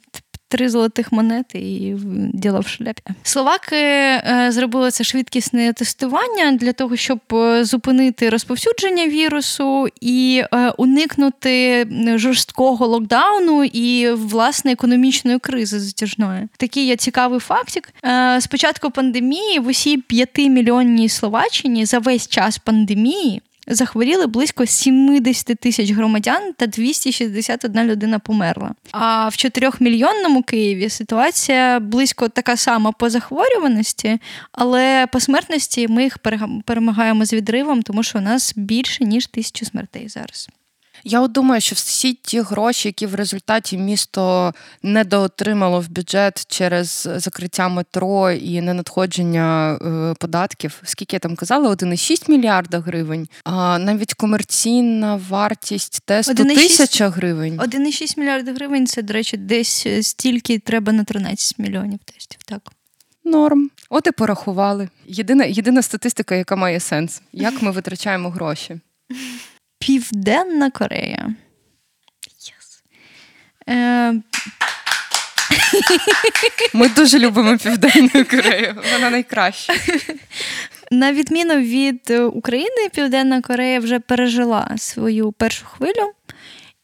три 0.49 0.69
золотих 0.69 1.13
монети 1.13 1.59
і 1.59 1.97
діло 2.33 2.61
в 2.61 2.69
шляпі. 2.69 3.03
Словаки 3.23 3.77
е, 3.77 4.49
зробили 4.51 4.91
це 4.91 5.05
швидкісне 5.05 5.73
тестування 5.73 6.53
для 6.53 6.73
того, 6.73 6.97
щоб 6.97 7.21
е, 7.33 7.65
зупинити 7.65 8.31
розповсюдження 8.31 9.09
вірусу 9.09 9.89
і 10.01 10.43
е, 10.53 10.71
уникнути 10.71 11.87
жорсткого 12.15 12.87
локдауну 12.87 13.65
і 13.65 14.11
власне 14.11 14.73
економічної 14.73 15.39
кризи 15.39 15.81
затяжної. 15.81 16.49
Такий 16.57 16.87
є 16.87 16.97
цікавий 16.97 17.41
фактик. 17.41 17.95
З 18.39 18.47
початку 18.51 18.91
пандемії 18.91 19.59
в 19.59 19.67
усій 19.67 19.99
п'ятимільйонній 19.99 21.09
Словаччині 21.09 21.85
за 21.85 21.99
весь 21.99 22.29
час 22.29 22.59
пандемії 22.59 23.43
захворіли 23.67 24.27
близько 24.27 24.67
70 24.67 25.47
тисяч 25.47 25.91
громадян 25.91 26.53
та 26.57 26.67
261 26.67 27.85
людина 27.85 28.19
померла. 28.19 28.75
А 28.93 29.29
в 29.29 29.33
4-мільйонному 29.33 30.43
Києві 30.45 30.89
ситуація 30.89 31.81
близько 31.81 32.29
така 32.29 32.57
сама 32.57 32.93
по 32.93 33.11
захворюваності, 33.11 34.19
але 34.53 35.07
по 35.13 35.21
смертності 35.21 35.89
ми 35.89 36.03
їх 36.03 36.19
перемагаємо 36.65 37.25
з 37.25 37.33
відривом, 37.33 37.83
тому 37.83 38.03
що 38.03 38.19
у 38.19 38.23
нас 38.23 38.53
більше 38.57 39.05
ніж 39.05 39.27
тисячу 39.27 39.65
смертей 39.65 40.09
зараз. 40.09 40.49
Я 41.09 41.21
от 41.21 41.33
думаю, 41.33 41.61
що 41.61 41.75
всі 41.75 42.13
ті 42.13 42.41
гроші, 42.41 42.89
які 42.89 43.07
в 43.07 43.15
результаті 43.15 43.79
місто 43.79 44.55
недоотримало 44.83 45.81
в 45.81 45.89
бюджет 45.89 46.47
через 46.49 47.09
закриття 47.17 47.69
метро 47.69 48.31
і 48.31 48.61
ненадходження 48.61 49.75
е, 49.75 50.15
податків, 50.19 50.81
скільки 50.85 51.17
я 51.17 51.21
там 51.21 51.37
казала, 51.37 51.71
1,6 51.71 52.31
мільярда 52.31 52.79
гривень, 52.79 53.29
а 53.45 53.79
навіть 53.79 54.15
комерційна 54.15 55.21
вартість 55.29 56.03
тесту 56.05 56.33
1, 56.33 56.47
тисяча 56.47 57.09
гривень. 57.09 57.59
1,6 57.59 58.19
мільярда 58.19 58.53
гривень 58.53 58.87
це, 58.87 59.03
до 59.03 59.13
речі, 59.13 59.37
десь 59.37 59.87
стільки 60.03 60.59
треба 60.59 60.93
на 60.93 61.05
13 61.05 61.59
мільйонів 61.59 61.99
тестів. 62.05 62.41
Так. 62.45 62.63
Норм. 63.25 63.71
От 63.91 64.07
і 64.07 64.11
порахували. 64.11 64.89
Єдина 65.07 65.45
єдина 65.45 65.83
статистика, 65.83 66.35
яка 66.35 66.57
має 66.57 66.81
сенс, 66.81 67.23
як 67.33 67.63
ми 67.63 67.71
витрачаємо 67.71 68.31
гроші. 68.31 68.81
Південна 69.79 70.71
Корея. 70.71 71.35
Yes. 72.41 72.83
Е... 73.69 74.23
Ми 76.73 76.89
дуже 76.89 77.19
любимо 77.19 77.59
Південну 77.59 78.25
Корею. 78.31 78.83
Вона 78.93 79.11
найкраща. 79.11 79.75
На 80.91 81.13
відміну 81.13 81.55
від 81.57 82.11
України, 82.11 82.89
Південна 82.95 83.43
Корея 83.43 83.81
вже 83.81 84.01
пережила 84.01 84.71
свою 84.77 85.33
першу 85.33 85.67
хвилю. 85.67 86.13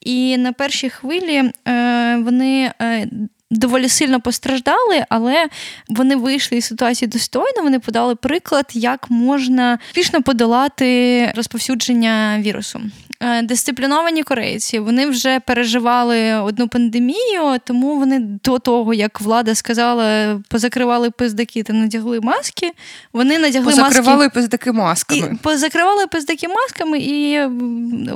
І 0.01 0.37
на 0.39 0.53
першій 0.53 0.91
хвилі 0.91 1.53
е, 1.69 2.17
вони 2.17 2.73
е, 2.83 3.07
доволі 3.53 3.89
сильно 3.89 4.21
постраждали, 4.21 5.05
але 5.09 5.47
вони 5.89 6.17
вийшли 6.17 6.59
із 6.59 6.65
ситуації 6.65 7.09
достойно. 7.09 7.63
Вони 7.63 7.79
подали 7.79 8.15
приклад, 8.15 8.67
як 8.73 9.11
можна 9.11 9.79
успішно 9.91 10.23
подолати 10.23 11.33
розповсюдження 11.37 12.39
вірусу. 12.41 12.81
Е, 13.23 13.43
дисципліновані 13.43 14.23
корейці 14.23 14.79
вони 14.79 15.07
вже 15.07 15.41
переживали 15.41 16.35
одну 16.35 16.69
пандемію, 16.69 17.59
тому 17.65 17.99
вони 17.99 18.19
до 18.21 18.59
того, 18.59 18.95
як 18.95 19.21
влада 19.21 19.55
сказала, 19.55 20.39
позакривали 20.49 21.11
пиздаки 21.11 21.63
та 21.63 21.73
надягли 21.73 22.21
маски. 22.21 22.73
Вони 23.13 23.39
надягли 23.39 23.71
позакривали 23.71 24.25
маски, 24.25 24.35
пиздаки 24.35 24.73
масками. 24.73 25.21
І 25.35 25.37
Позакривали 25.37 26.07
пиздаки 26.07 26.49
масками 26.49 26.99
і 26.99 27.39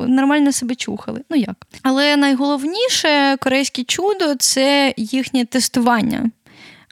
нормально 0.08 0.52
себе 0.52 0.74
чухали. 0.74 1.20
Ну 1.30 1.36
як? 1.36 1.56
Але 1.82 2.16
найголовніше 2.16 3.36
корейське 3.40 3.84
чудо 3.84 4.34
це 4.34 4.94
їхнє 4.96 5.44
тестування. 5.44 6.30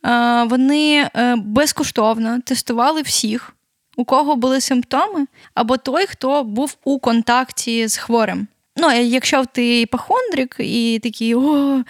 Е, 0.07 0.45
вони 0.45 1.09
е, 1.17 1.37
безкоштовно 1.37 2.41
тестували 2.45 3.03
всіх 3.03 3.54
у 3.97 4.05
кого 4.05 4.37
були 4.37 4.61
симптоми, 4.61 5.27
або 5.55 5.77
той, 5.77 6.07
хто 6.07 6.45
був 6.45 6.77
у 6.85 6.99
контакті 6.99 7.89
з 7.89 7.97
хворим. 7.97 8.47
Ну, 8.77 8.87
а 8.87 8.95
якщо 8.95 9.45
ти 9.53 9.81
іпохондрик 9.81 10.57
і 10.59 11.01
такий, 11.03 11.35
о, 11.35 11.83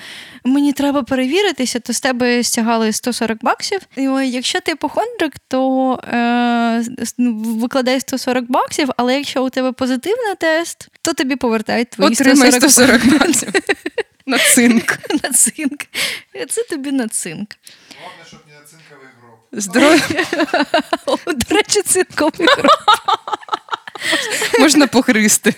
мені 0.45 0.73
треба 0.73 1.03
перевіритися, 1.03 1.81
то 1.81 1.93
з 1.93 2.01
тебе 2.01 2.43
стягали 2.43 2.93
140 2.93 3.39
баксів. 3.43 3.81
І 3.97 4.09
о, 4.09 4.21
Якщо 4.21 4.61
ти 4.61 4.73
іпохондрик, 4.73 5.33
то 5.49 5.93
е, 6.13 6.85
викладай 7.19 8.01
140 8.01 8.51
баксів, 8.51 8.89
але 8.97 9.17
якщо 9.17 9.45
у 9.45 9.51
тебе 9.51 9.73
позитивний 9.73 10.35
тест, 10.39 10.89
то 11.03 11.13
тобі 11.13 11.37
повертають 11.37 11.91
твої 11.91 12.15
140 12.15 12.55
140 12.55 13.07
баксів. 13.07 13.49
На 14.27 14.39
цинк. 14.39 14.99
На 15.23 15.31
цинк. 15.33 15.81
Це 16.49 16.63
тобі 16.63 16.93
на 16.93 17.09
цинк. 17.09 17.49
Головне, 18.01 18.25
щоб 18.29 18.41
Здоров'я. 19.57 20.01
До 21.27 21.55
речі, 21.55 21.83
цинковий 21.87 22.49
гроб. 22.57 22.71
Можна 24.61 24.87
погризти. 24.87 25.55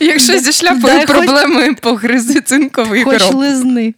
Якщо 0.00 0.38
зі 0.38 0.52
шляпою 0.52 1.06
проблеми, 1.06 1.74
погризи 1.74 2.40
цинковий 2.40 3.02
гроб. 3.04 3.20
Хоч 3.20 3.32
лизни. 3.32 3.94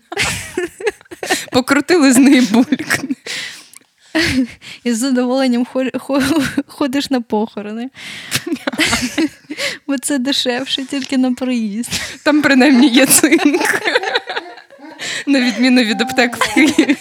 Покрути 1.52 1.96
лизни 1.96 2.30
і 2.37 2.40
булькни. 2.40 3.16
І 4.84 4.92
з 4.92 4.99
задоволенням 4.99 5.66
ходиш 6.66 7.11
на 7.11 7.20
похорони. 7.20 7.90
Бо 9.87 9.99
це 9.99 10.18
дешевше, 10.18 10.84
тільки 10.84 11.18
на 11.18 11.32
проїзд. 11.32 11.90
Там 12.25 12.42
принаймні 12.42 12.88
є 12.88 13.06
цинк. 13.06 13.82
На 15.26 15.40
відміну 15.40 15.82
від 15.82 16.00
аптек 16.00 16.37
в 16.37 16.54
Києві. 16.54 16.96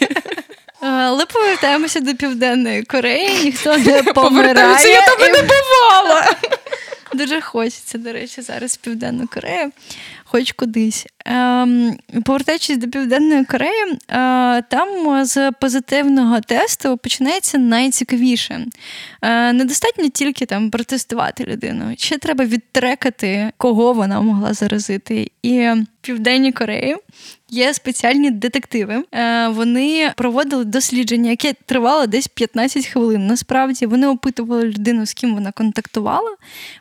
Але 0.81 1.25
повертаємося 1.25 1.99
до 1.99 2.15
Південної 2.15 2.83
Кореї, 2.83 3.43
ніхто 3.43 3.77
не 3.77 4.03
помирає. 4.03 4.91
Я 4.91 5.01
там 5.05 5.19
і 5.19 5.31
не 5.31 5.41
бувала. 5.41 6.35
Дуже 7.13 7.41
хочеться, 7.41 7.97
до 7.97 8.13
речі, 8.13 8.41
зараз 8.41 8.73
в 8.73 8.77
Південну 8.77 9.27
Корею. 9.27 9.71
хоч 10.25 10.51
кудись. 10.51 11.05
Ем, 11.25 11.97
Повертаючись 12.25 12.77
до 12.77 12.87
Південної 12.87 13.45
Кореї, 13.45 13.83
е, 13.91 13.97
там 14.61 15.25
з 15.25 15.51
позитивного 15.51 16.41
тесту 16.41 16.97
починається 16.97 17.57
найцікавіше. 17.57 18.65
Е, 19.21 19.53
Недостатньо 19.53 20.09
тільки 20.09 20.45
там 20.45 20.69
протестувати 20.69 21.43
людину. 21.43 21.93
Ще 21.97 22.17
треба 22.17 22.45
відтрекати, 22.45 23.51
кого 23.57 23.93
вона 23.93 24.21
могла 24.21 24.53
заразити. 24.53 25.31
І 25.43 25.59
в 25.59 25.85
Південній 26.01 26.51
Кореї 26.51 26.97
є 27.49 27.73
спеціальні 27.73 28.31
детективи. 28.31 29.03
Е, 29.13 29.47
Вони 29.47 30.11
проводили 30.17 30.65
дослідження, 30.65 31.29
яке 31.29 31.53
тривало 31.65 32.07
десь 32.07 32.27
15 32.27 32.85
хвилин. 32.85 33.27
Насправді 33.27 33.85
вони 33.85 34.07
опитували 34.07 34.63
людину, 34.63 35.05
з 35.05 35.13
ким 35.13 35.33
вона 35.33 35.51
контактувала. 35.51 36.35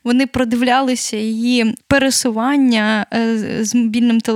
Вони 0.05 0.27
продивлялися 0.27 1.17
її 1.17 1.75
пересування 1.87 3.07
е, 3.15 3.37
з 3.65 3.75
мобільним 3.75 4.21
телефоном 4.21 4.30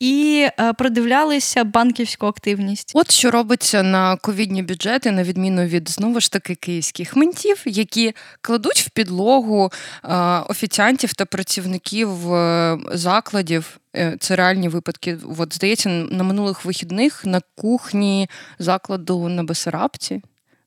і 0.00 0.48
е, 0.60 0.72
продивлялися 0.72 1.64
банківську 1.64 2.26
активність. 2.26 2.92
От 2.94 3.10
що 3.10 3.30
робиться 3.30 3.82
на 3.82 4.16
ковідні 4.16 4.62
бюджети, 4.62 5.10
на 5.10 5.22
відміну 5.22 5.64
від 5.64 5.88
знову 5.88 6.20
ж 6.20 6.32
таки 6.32 6.54
київських 6.54 7.16
ментів, 7.16 7.62
які 7.66 8.12
кладуть 8.40 8.80
в 8.80 8.90
підлогу 8.90 9.72
е, 10.04 10.14
офіціантів 10.48 11.12
та 11.12 11.24
працівників 11.24 12.34
е, 12.34 12.78
закладів. 12.92 13.78
Це 14.20 14.36
реальні 14.36 14.68
випадки. 14.68 15.18
От 15.38 15.54
здається, 15.54 15.88
на 15.88 16.24
минулих 16.24 16.64
вихідних 16.64 17.24
на 17.24 17.40
кухні 17.56 18.30
закладу 18.58 19.28
на 19.28 19.44
Бесарабці 19.44 20.22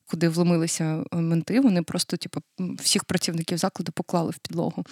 куди 0.08 0.30
вломилися 0.30 1.04
е, 1.14 1.16
менти, 1.16 1.60
вони 1.60 1.84
просто, 1.84 2.18
типу, 2.18 2.40
всіх 2.84 3.04
працівників 3.04 3.58
закладу 3.58 3.92
поклали 3.92 4.32
в 4.32 4.38
підлогу 4.38 4.86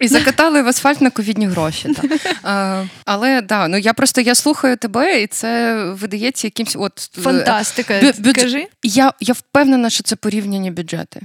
і 0.00 0.08
закатали 0.08 0.62
в 0.62 0.68
асфальт 0.68 1.00
на 1.00 1.10
ковідні 1.10 1.46
гроші. 1.46 1.94
Та. 1.94 2.08
А, 2.42 2.84
Але 3.04 3.40
да, 3.42 3.68
ну 3.68 3.76
я 3.76 3.92
просто 3.92 4.20
я 4.20 4.34
слухаю 4.34 4.76
тебе, 4.76 5.22
і 5.22 5.26
це 5.26 5.76
видається 5.84 6.46
якимсь 6.46 6.76
от 6.76 7.10
е, 7.18 7.20
фантастика. 7.20 8.00
Бю- 8.00 8.20
бюдж... 8.20 8.56
Я, 8.82 9.12
Я 9.20 9.34
впевнена, 9.34 9.90
що 9.90 10.02
це 10.02 10.16
порівняння 10.16 10.70
бюджети. 10.70 11.20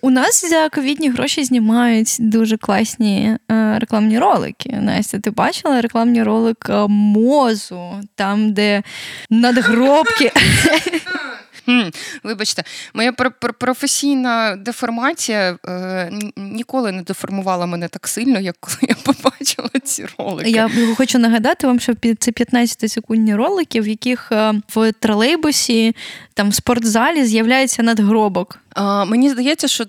У 0.00 0.10
нас 0.10 0.50
за 0.50 0.68
ковідні 0.68 1.10
гроші 1.10 1.44
знімають 1.44 2.16
дуже 2.18 2.56
класні 2.56 3.36
е, 3.50 3.78
рекламні 3.78 4.18
ролики. 4.18 4.78
Настя, 4.82 5.18
ти 5.18 5.30
бачила 5.30 5.80
рекламний 5.80 6.22
ролик 6.22 6.66
Мозу, 6.88 8.00
там, 8.14 8.52
де 8.52 8.82
надгробки. 9.30 10.32
Хм, 11.64 11.88
Вибачте, 12.22 12.64
моя 12.94 13.12
професійна 13.58 14.56
деформація 14.56 15.56
е, 15.68 16.12
ніколи 16.36 16.92
не 16.92 17.02
деформувала 17.02 17.66
мене 17.66 17.88
так 17.88 18.08
сильно, 18.08 18.40
як 18.40 18.56
коли 18.60 18.78
я 18.82 18.94
побачила 18.94 19.70
ці 19.84 20.06
ролики. 20.18 20.50
Я 20.50 20.70
хочу 20.96 21.18
нагадати 21.18 21.66
вам, 21.66 21.80
що 21.80 21.94
це 22.18 22.32
15 22.32 22.92
секундні 22.92 23.34
ролики, 23.34 23.80
в 23.80 23.88
яких 23.88 24.32
е, 24.32 24.54
в 24.74 24.92
тролейбусі, 24.92 25.96
там 26.34 26.50
в 26.50 26.54
спортзалі 26.54 27.24
з'являється 27.24 27.82
надгробок. 27.82 28.58
А, 28.74 29.04
Мені 29.04 29.30
здається, 29.30 29.68
що. 29.68 29.84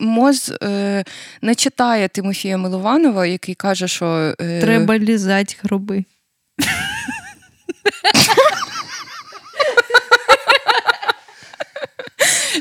Моз 0.00 0.52
е, 0.62 1.04
не 1.42 1.54
читає 1.54 2.08
Тимофія 2.08 2.58
Милованова, 2.58 3.26
який 3.26 3.54
каже, 3.54 3.88
що 3.88 4.34
е... 4.40 4.60
треба 4.60 4.98
лізати 4.98 5.56
гроби. 5.62 6.04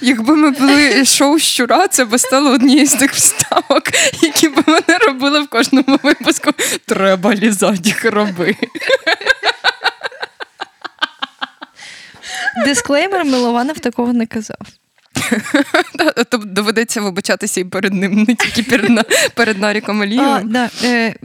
Якби 0.06 0.36
ми 0.36 0.52
були 0.52 1.06
шоу 1.06 1.40
щура, 1.40 1.88
це 1.88 2.06
би 2.06 2.18
стало 2.20 2.52
однією 2.52 2.88
з 2.88 2.94
тих 2.94 3.14
вставок, 3.14 3.84
які 4.22 4.50
б 4.50 4.64
вони 4.68 4.98
робили 5.08 5.42
в 5.42 5.48
кожному 5.48 6.00
випуску. 6.04 6.52
Треба 6.86 7.36
лізати 7.36 7.92
хроби. 7.92 8.56
Дисклеймер 12.66 13.26
Милованов 13.26 13.80
такого 13.80 14.14
не 14.14 14.26
казав. 14.26 14.58
Тобто 16.16 16.38
доведеться 16.38 17.02
вибачатися 17.02 17.62
і 17.62 17.64
перед 17.64 17.94
ним, 17.94 18.26
не 18.28 18.36
тільки 18.36 18.64
перед 18.64 19.08
перед 19.34 19.60
Наріком 19.60 20.02
Алієвим. 20.02 20.52
Да. 20.52 20.70
Е, 20.84 21.16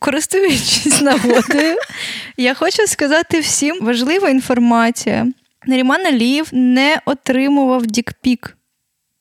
Користуючись 0.00 1.00
нагодою, 1.00 1.76
я 2.36 2.54
хочу 2.54 2.86
сказати 2.86 3.40
всім 3.40 3.78
важлива 3.80 4.28
інформація. 4.28 5.26
Наріман 5.66 6.06
Алієв 6.06 6.48
не 6.52 7.00
отримував 7.04 7.86
дікпік. 7.86 8.56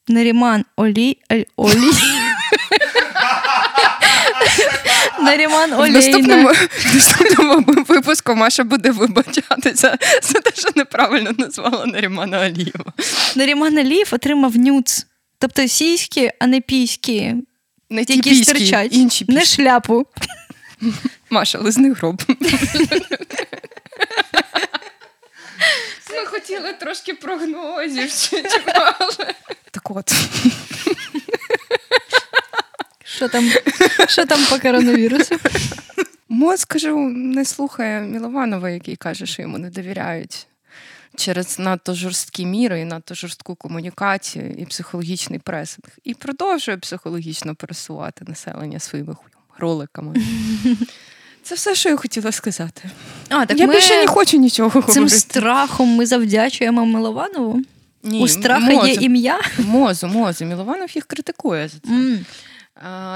Наріман 0.08 0.65
Олі... 0.76 1.17
Олі... 1.56 1.91
Наріман 5.21 5.73
Олійна. 5.73 6.00
В 6.00 6.04
наступному, 6.04 6.47
в 6.50 6.95
наступному 6.95 7.84
випуску 7.88 8.36
Маша 8.36 8.63
буде 8.63 8.91
вибачатися 8.91 9.97
за 10.21 10.39
те, 10.39 10.52
що 10.56 10.69
неправильно 10.76 11.32
назвала 11.38 11.86
Нарімана 11.86 12.38
Алієва. 12.38 12.93
Наріман 13.36 13.78
Алієв 13.78 14.08
отримав 14.12 14.58
нюц. 14.58 15.06
Тобто 15.39 15.67
сіські, 15.67 16.32
а 16.39 16.47
не 16.47 16.62
піські. 16.62 17.36
Не 17.89 18.02
які 18.02 18.21
піські, 18.21 18.43
стирчать. 18.43 18.93
Інші 18.93 19.26
піські. 19.26 19.39
Не 19.39 19.45
шляпу. 19.45 20.06
Маша, 21.30 21.60
лизни 21.60 21.93
гроб. 21.93 22.23
Ми 26.10 26.26
хотіли 26.26 26.74
трошки 26.74 27.13
прогнозів. 27.13 28.12
чекали. 28.30 29.34
Так 29.72 29.91
от. 29.91 30.12
Що 33.04 33.30
там 33.30 33.52
що 34.08 34.26
там 34.26 34.46
по 34.50 34.60
коронавірусу? 34.60 35.36
Моз, 36.30 36.65
кажу, 36.65 36.98
не 37.10 37.46
слухає 37.46 38.02
Мілованова, 38.02 38.70
який 38.70 38.96
каже, 38.96 39.26
що 39.26 39.41
йому 39.41 39.58
не 39.58 39.70
довіряють 39.70 40.48
через 41.15 41.60
надто 41.60 41.93
жорсткі 41.93 42.46
міри 42.46 42.82
і 42.82 42.86
надто 42.86 43.15
жорстку 43.15 43.56
комунікацію 43.56 44.52
і 44.58 44.65
психологічний 44.65 45.39
пресинг. 45.39 45.89
І 46.04 46.13
продовжує 46.13 46.78
психологічно 46.78 47.56
пересувати 47.56 48.26
населення 48.28 48.80
своїми 48.80 49.15
роликами. 49.58 50.15
Це 51.47 51.55
все, 51.55 51.75
що 51.75 51.89
я 51.89 51.97
хотіла 51.97 52.31
сказати. 52.31 52.81
А, 53.29 53.45
так 53.45 53.60
Я 53.60 53.67
ми 53.67 53.73
більше 53.73 53.97
не 53.97 54.07
хочу 54.07 54.38
нічого 54.38 54.69
цим 54.69 54.81
говорити. 54.81 55.10
Цим 55.10 55.19
страхом 55.19 55.89
ми 55.89 56.05
завдячуємо 56.05 56.86
Милованову? 56.86 57.62
Ні, 58.03 58.19
У 58.23 58.27
страха 58.27 58.71
мозу, 58.71 58.88
є 58.88 58.93
ім'я? 58.93 59.39
Мозу, 59.60 60.07
мозу. 60.07 60.45
Мілованов 60.45 60.89
їх 60.95 61.05
критикує 61.05 61.67
за 61.67 61.77
це. 61.79 61.93
Mm. 61.93 62.17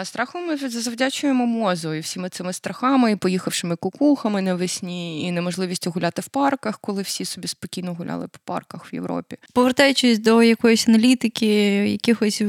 Страхом 0.03 0.47
ми 0.47 0.57
завдячуємо 0.57 1.45
мозу 1.45 1.93
і 1.93 1.99
всіми 1.99 2.29
цими 2.29 2.53
страхами, 2.53 3.11
і 3.11 3.15
поїхавшими 3.15 3.75
кукухами 3.75 4.41
навесні, 4.41 5.27
і 5.27 5.31
неможливістю 5.31 5.91
гуляти 5.91 6.21
в 6.21 6.27
парках, 6.27 6.79
коли 6.79 7.01
всі 7.01 7.25
собі 7.25 7.47
спокійно 7.47 7.93
гуляли 7.93 8.27
по 8.27 8.39
парках 8.45 8.93
в 8.93 8.95
Європі. 8.95 9.37
Повертаючись 9.53 10.19
до 10.19 10.43
якоїсь 10.43 10.87
аналітики, 10.87 11.47
якихось 11.91 12.41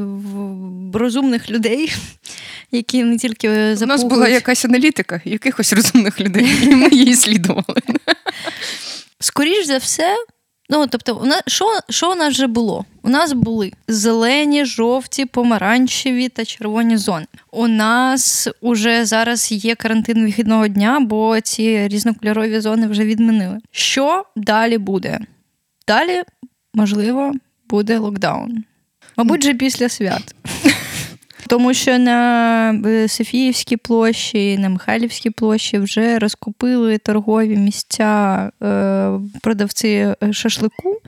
розумних 0.95 1.51
людей, 1.51 1.93
які 2.71 3.05
не 3.05 3.19
тільки 3.19 3.77
запугують. 3.77 3.83
У 3.83 3.87
нас 3.87 4.05
була 4.05 4.29
якась 4.29 4.65
аналітика, 4.65 5.21
якихось 5.25 5.73
розумних 5.73 6.21
людей, 6.21 6.59
і 6.63 6.75
ми 6.75 6.89
її 6.89 7.15
слідували. 7.15 7.81
Скоріш 9.21 9.67
за 9.67 9.79
все, 9.79 10.17
Ну, 10.73 10.87
тобто, 10.87 11.17
у 11.17 11.27
нас 11.27 11.43
що 11.47 11.79
що 11.91 12.13
у 12.13 12.15
нас 12.15 12.35
вже 12.35 12.47
було? 12.47 12.85
У 13.03 13.09
нас 13.09 13.33
були 13.33 13.73
зелені, 13.89 14.65
жовті, 14.65 15.25
помаранчеві 15.25 16.29
та 16.29 16.45
червоні 16.45 16.97
зони. 16.97 17.27
У 17.51 17.69
нас 17.69 18.49
уже 18.61 19.05
зараз 19.05 19.53
є 19.53 19.75
карантин 19.75 20.23
вихідного 20.25 20.69
дня, 20.69 21.01
бо 21.01 21.41
ці 21.41 21.89
різнокольорові 21.89 22.61
зони 22.61 22.87
вже 22.87 23.05
відмінили. 23.05 23.59
Що 23.71 24.25
далі 24.37 24.79
буде? 24.79 25.21
Далі, 25.89 26.23
можливо, 26.75 27.33
буде 27.69 27.99
локдаун. 27.99 28.65
Мабуть, 29.17 29.41
вже 29.41 29.55
після 29.55 29.89
свят. 29.89 30.35
Тому 31.53 31.75
що 31.75 31.99
на 31.99 32.71
е, 32.87 33.09
Софіївській 33.09 33.77
площі, 33.77 34.59
на 34.59 34.69
Михайлівській 34.69 35.31
площі 35.31 35.79
вже 35.79 36.19
розкупили 36.19 36.99
торгові 36.99 37.57
місця 37.57 38.51
е, 38.63 39.11
продавці 39.43 39.89
е, 39.89 40.33
шашлику. 40.33 40.99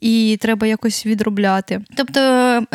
І 0.00 0.38
треба 0.40 0.66
якось 0.66 1.06
відробляти. 1.06 1.80
Тобто, 1.96 2.20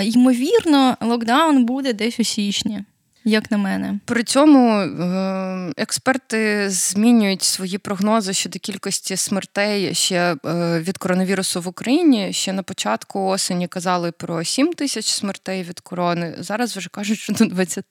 ймовірно, 0.02 0.98
локдаун 1.02 1.66
буде 1.66 1.94
десь 1.94 2.20
у 2.20 2.24
січні 2.24 2.80
як 3.28 3.52
на 3.52 3.58
мене. 3.58 4.00
При 4.06 4.24
цьому 4.24 4.80
е, 4.80 5.74
експерти 5.78 6.70
змінюють 6.70 7.44
свої 7.44 7.78
прогнози 7.78 8.34
щодо 8.34 8.60
кількості 8.60 9.18
смертей 9.18 9.96
ще 9.96 10.36
е, 10.46 10.80
від 10.80 10.98
коронавірусу 10.98 11.62
в 11.62 11.68
Україні. 11.68 12.34
Ще 12.34 12.54
на 12.54 12.64
початку 12.64 13.26
осені 13.26 13.68
казали 13.68 14.12
про 14.12 14.44
7 14.44 14.74
тисяч 14.74 15.08
смертей 15.08 15.64
від 15.64 15.80
корони. 15.80 16.36
Зараз 16.40 16.78
вже 16.78 16.90
кажуть, 16.90 17.20
що 17.20 17.34
до 17.34 17.46
20. 17.46 17.86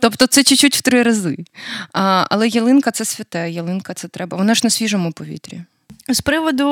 Тобто 0.00 0.26
це 0.26 0.44
чуть-чуть 0.44 0.76
в 0.76 0.80
три 0.80 1.02
рази. 1.02 1.36
Але 1.92 2.48
ялинка 2.48 2.90
це 2.90 3.04
святе, 3.04 3.50
ялинка 3.50 3.94
це 3.94 4.08
треба. 4.08 4.36
Вона 4.36 4.54
ж 4.54 4.60
на 4.64 4.70
свіжому 4.70 5.12
повітрі. 5.12 5.60
З 6.08 6.20
приводу 6.20 6.64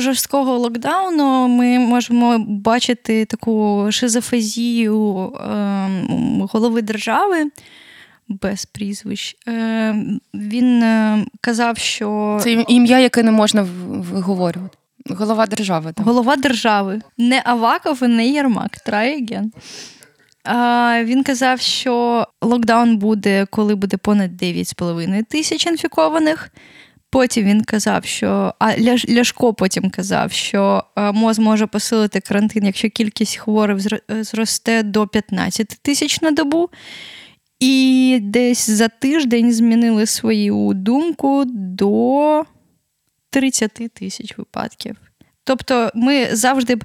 жорсткого 0.00 0.58
локдауну 0.58 1.48
ми 1.48 1.78
можемо 1.78 2.38
бачити 2.38 3.24
таку 3.24 3.86
шизофазію 3.90 5.32
ем, 5.40 6.48
голови 6.52 6.82
держави. 6.82 7.50
без 8.28 8.64
прізвищ. 8.64 9.36
Е, 9.48 9.94
Він 10.34 10.82
е, 10.82 11.24
казав, 11.40 11.78
що 11.78 12.38
Це 12.42 12.52
ім'я, 12.68 12.98
яке 12.98 13.22
не 13.22 13.30
можна 13.30 13.66
виговорювати. 13.88 14.78
Голова 15.10 15.46
держави. 15.46 15.92
Так. 15.96 16.06
Голова 16.06 16.36
держави. 16.36 17.00
Не 17.18 17.42
Аваков 17.44 18.02
і 18.02 18.06
не 18.06 18.26
Єрмак. 18.28 18.70
А, 20.44 21.02
Він 21.04 21.22
казав, 21.22 21.60
що 21.60 22.26
локдаун 22.42 22.96
буде, 22.96 23.46
коли 23.50 23.74
буде 23.74 23.96
понад 23.96 24.42
9,5 24.42 25.24
тисяч 25.24 25.66
інфікованих. 25.66 26.50
Потім 27.14 27.44
він 27.44 27.64
казав, 27.64 28.04
що 28.04 28.54
а 28.58 28.76
Ляшко 29.08 29.54
потім 29.54 29.90
казав, 29.90 30.32
що 30.32 30.84
МОЗ 30.96 31.38
може 31.38 31.66
посилити 31.66 32.20
карантин, 32.20 32.66
якщо 32.66 32.90
кількість 32.90 33.36
хворих 33.36 33.78
зросте 34.08 34.82
до 34.82 35.06
15 35.06 35.68
тисяч 35.82 36.20
на 36.20 36.30
добу. 36.30 36.70
І 37.60 38.18
десь 38.22 38.70
за 38.70 38.88
тиждень 38.88 39.52
змінили 39.52 40.06
свою 40.06 40.72
думку 40.74 41.44
до 41.46 42.44
30 43.30 43.72
тисяч 43.94 44.38
випадків. 44.38 44.96
Тобто 45.44 45.90
ми 45.94 46.36
завжди 46.36 46.78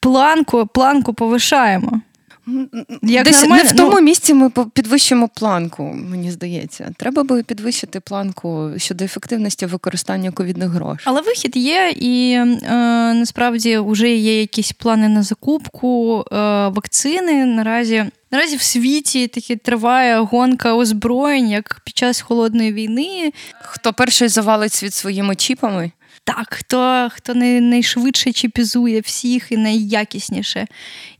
планку, 0.00 0.66
планку 0.66 1.14
повишаємо. 1.14 2.00
Як 3.02 3.24
Десь 3.24 3.40
нормально, 3.40 3.64
не 3.64 3.70
в 3.70 3.76
тому 3.76 3.96
ну... 3.96 4.00
місці 4.00 4.34
ми 4.34 4.50
підвищимо 4.50 5.28
планку, 5.28 5.82
мені 6.10 6.30
здається. 6.30 6.90
Треба 6.98 7.22
би 7.22 7.42
підвищити 7.42 8.00
планку 8.00 8.70
щодо 8.76 9.04
ефективності 9.04 9.66
використання 9.66 10.30
ковідних 10.30 10.68
грошей. 10.68 11.04
Але 11.04 11.20
вихід 11.20 11.56
є, 11.56 11.94
і 11.96 12.32
е, 12.32 12.44
насправді 13.14 13.78
вже 13.78 14.14
є 14.14 14.40
якісь 14.40 14.72
плани 14.72 15.08
на 15.08 15.22
закупку 15.22 16.24
е, 16.32 16.36
вакцини. 16.68 17.46
Наразі 17.46 18.04
наразі 18.30 18.56
в 18.56 18.62
світі 18.62 19.28
таки 19.28 19.56
триває 19.56 20.18
гонка 20.18 20.74
озброєнь, 20.74 21.50
як 21.50 21.80
під 21.84 21.96
час 21.96 22.20
холодної 22.20 22.72
війни. 22.72 23.32
Хто 23.62 23.92
перший 23.92 24.28
завалить 24.28 24.72
світ 24.72 24.94
своїми 24.94 25.36
чіпами? 25.36 25.90
Так, 26.24 26.54
хто 26.54 27.08
хто 27.12 27.34
найшвидше 27.34 28.32
чіпізує 28.32 29.00
всіх 29.00 29.52
і 29.52 29.56
найякісніше. 29.56 30.66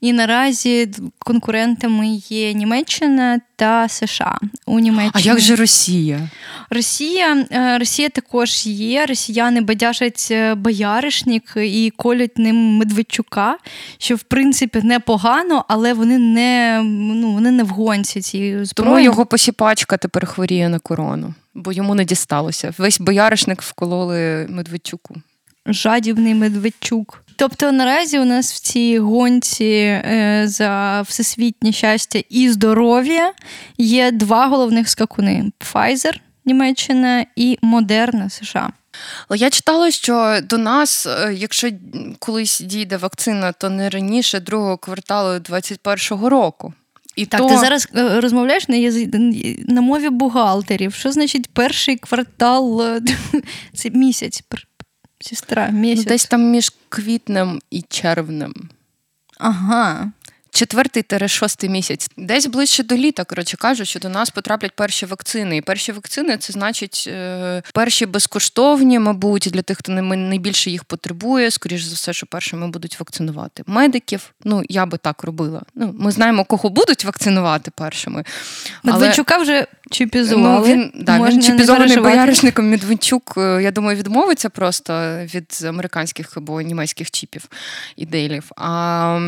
І 0.00 0.12
наразі 0.12 0.88
конкурентами 1.18 2.08
є 2.28 2.52
Німеччина 2.52 3.40
та 3.62 3.88
США. 3.88 4.38
У 4.66 4.79
Німеччині. 4.79 5.12
А 5.14 5.20
як 5.20 5.40
же 5.40 5.57
Росія? 5.57 6.29
Росія 6.70 7.46
е, 7.53 7.79
Росія 7.79 8.09
також 8.09 8.66
є. 8.66 9.07
Росіяни 9.07 9.61
бадяжать 9.61 10.29
е, 10.31 10.55
бояришник 10.55 11.53
і 11.57 11.92
колять 11.96 12.38
ним 12.38 12.77
Медведчука, 12.77 13.59
що 13.98 14.16
в 14.16 14.22
принципі 14.22 14.81
непогано, 14.83 15.64
але 15.68 15.94
вони 15.94 16.18
не 16.18 16.83
ну, 16.85 17.33
вони 17.33 17.51
не 17.51 17.62
в 17.62 17.68
гонці 17.68 18.20
ці 18.20 18.64
зброї. 18.64 18.90
Тому 18.90 19.01
його 19.01 19.27
посіпачка 19.27 19.96
тепер 19.96 20.27
хворіє 20.27 20.68
на 20.68 20.79
корону 20.79 21.35
бо 21.55 21.72
йому 21.72 21.94
не 21.94 22.05
дісталося. 22.05 22.75
Весь 22.79 23.01
бояришник 23.01 23.62
вкололи 23.62 24.46
Медведчуку. 24.51 25.14
Жадібний 25.66 26.35
Медведчук. 26.35 27.25
Тобто 27.37 27.72
наразі 27.72 28.18
у 28.18 28.25
нас 28.25 28.53
в 28.53 28.59
цій 28.59 28.98
гонці 28.98 29.64
е, 29.64 30.44
за 30.46 31.03
всесвітнє 31.03 31.72
щастя 31.72 32.22
і 32.29 32.51
здоров'я 32.51 33.33
є 33.79 34.11
два 34.11 34.46
головних 34.46 34.88
скакуни: 34.88 35.53
Pfizer, 35.61 36.14
Німеччина 36.44 37.27
і 37.37 37.59
Модерна 37.62 38.31
США. 38.31 38.72
Але 39.29 39.38
я 39.38 39.51
читала, 39.51 39.90
що 39.90 40.38
до 40.42 40.59
нас, 40.59 41.07
е, 41.07 41.35
якщо 41.35 41.68
колись 42.18 42.61
дійде 42.61 42.96
вакцина, 42.96 43.53
то 43.53 43.70
не 43.70 43.90
раніше 43.90 44.40
другого 44.40 44.77
кварталу 44.77 45.38
2021 45.38 46.27
року. 46.27 46.75
І 47.16 47.27
Так, 47.27 47.40
то... 47.40 47.48
ти 47.48 47.59
зараз 47.59 47.88
е, 47.96 48.20
розмовляєш 48.20 48.68
на 48.68 48.77
на 49.68 49.81
мові 49.81 50.09
бухгалтерів. 50.09 50.94
Що 50.94 51.12
значить 51.12 51.51
перший 51.53 51.96
квартал 51.96 52.83
це 53.75 53.90
місяць, 53.90 54.42
сестра, 55.22 55.68
місяць. 55.68 56.04
Ну, 56.04 56.08
десь 56.08 56.24
там 56.24 56.50
між 56.50 56.72
квітнем 56.88 57.61
і 57.70 57.82
червнем. 57.82 58.54
Ага 59.38 60.12
четвертий 60.52 61.28
шостий 61.28 61.70
місяць, 61.70 62.10
десь 62.16 62.46
ближче 62.46 62.82
до 62.82 62.96
літа, 62.96 63.24
коротше 63.24 63.56
кажуть, 63.56 63.88
що 63.88 63.98
до 63.98 64.08
нас 64.08 64.30
потраплять 64.30 64.72
перші 64.76 65.06
вакцини. 65.06 65.56
І 65.56 65.60
перші 65.60 65.92
вакцини 65.92 66.36
це 66.36 66.52
значить 66.52 67.04
е, 67.08 67.62
перші 67.74 68.06
безкоштовні, 68.06 68.98
мабуть, 68.98 69.48
для 69.52 69.62
тих, 69.62 69.78
хто 69.78 69.92
найбільше 69.92 70.70
їх 70.70 70.84
потребує. 70.84 71.50
Скоріше 71.50 71.86
за 71.86 71.94
все, 71.94 72.12
що 72.12 72.26
першими 72.26 72.68
будуть 72.68 73.00
вакцинувати 73.00 73.62
медиків. 73.66 74.32
Ну 74.44 74.62
я 74.68 74.86
би 74.86 74.98
так 74.98 75.24
робила. 75.24 75.62
Ну 75.74 75.94
ми 75.98 76.12
знаємо, 76.12 76.44
кого 76.44 76.68
будуть 76.68 77.04
вакцинувати 77.04 77.70
першими. 77.70 78.24
Медведчука 78.82 79.34
але... 79.34 79.42
вже 79.42 79.66
чіпізували. 79.90 80.68
Ну, 80.68 80.74
він 80.74 80.92
да, 80.94 81.28
він 81.28 81.42
чіпізований 81.42 81.96
бояришником 81.96 82.70
Медведчук. 82.70 83.34
Е, 83.36 83.62
я 83.62 83.70
думаю, 83.70 83.98
відмовиться 83.98 84.50
просто 84.50 84.92
від 85.34 85.64
американських 85.64 86.36
або 86.36 86.62
німецьких 86.62 87.10
чіпів 87.10 87.48
і 87.96 88.06
дейлів. 88.06 88.50
А 88.56 89.18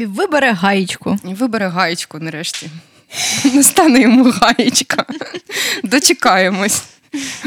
і 0.00 0.06
вибере 0.06 0.52
гаєчку. 0.52 1.18
І 1.24 1.34
вибере 1.34 1.68
гаєчку 1.68 2.18
нарешті. 2.18 2.70
Не 3.54 3.62
стане 3.62 4.00
йому 4.00 4.30
гаєчка. 4.30 5.04
Дочекаємось. 5.84 6.82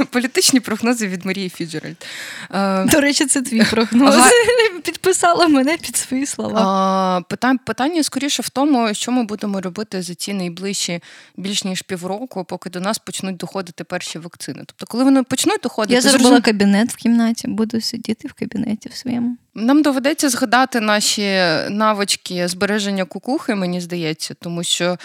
Політичні 0.09 0.59
прогнози 0.59 1.07
від 1.07 1.25
Марії 1.25 1.49
Фіджеральд. 1.49 2.05
Е, 2.51 2.85
До 2.85 3.01
речі, 3.01 3.25
це 3.25 3.41
твій 3.41 3.63
прогноз. 3.71 4.15
Ага. 4.15 4.29
Підписала 4.83 5.47
мене 5.47 5.77
під 5.77 5.95
свої 5.95 6.25
слова. 6.25 7.21
Питання, 7.21 7.59
питання 7.65 8.03
скоріше 8.03 8.41
в 8.41 8.49
тому, 8.49 8.93
що 8.93 9.11
ми 9.11 9.23
будемо 9.23 9.61
робити 9.61 10.01
за 10.01 10.15
ці 10.15 10.33
найближчі 10.33 10.99
більш 11.37 11.63
ніж 11.63 11.81
півроку, 11.81 12.45
поки 12.45 12.69
до 12.69 12.79
нас 12.79 12.97
почнуть 12.97 13.37
доходити 13.37 13.83
перші 13.83 14.19
вакцини. 14.19 14.63
Тобто, 14.65 14.85
коли 14.85 15.03
вони 15.03 15.23
почнуть 15.23 15.59
доходити, 15.63 15.93
я 15.93 16.01
зробила 16.01 16.41
кабінет 16.41 16.91
в 16.91 16.95
кімнаті, 16.95 17.47
буду 17.47 17.81
сидіти 17.81 18.27
в 18.27 18.33
кабінеті 18.33 18.89
в 18.89 18.95
своєму. 18.95 19.37
Нам 19.55 19.81
доведеться 19.81 20.29
згадати 20.29 20.79
наші 20.79 21.21
навички 21.69 22.47
збереження 22.47 23.05
кукухи, 23.05 23.55
мені 23.55 23.81
здається, 23.81 24.33
тому 24.33 24.63
що 24.63 24.97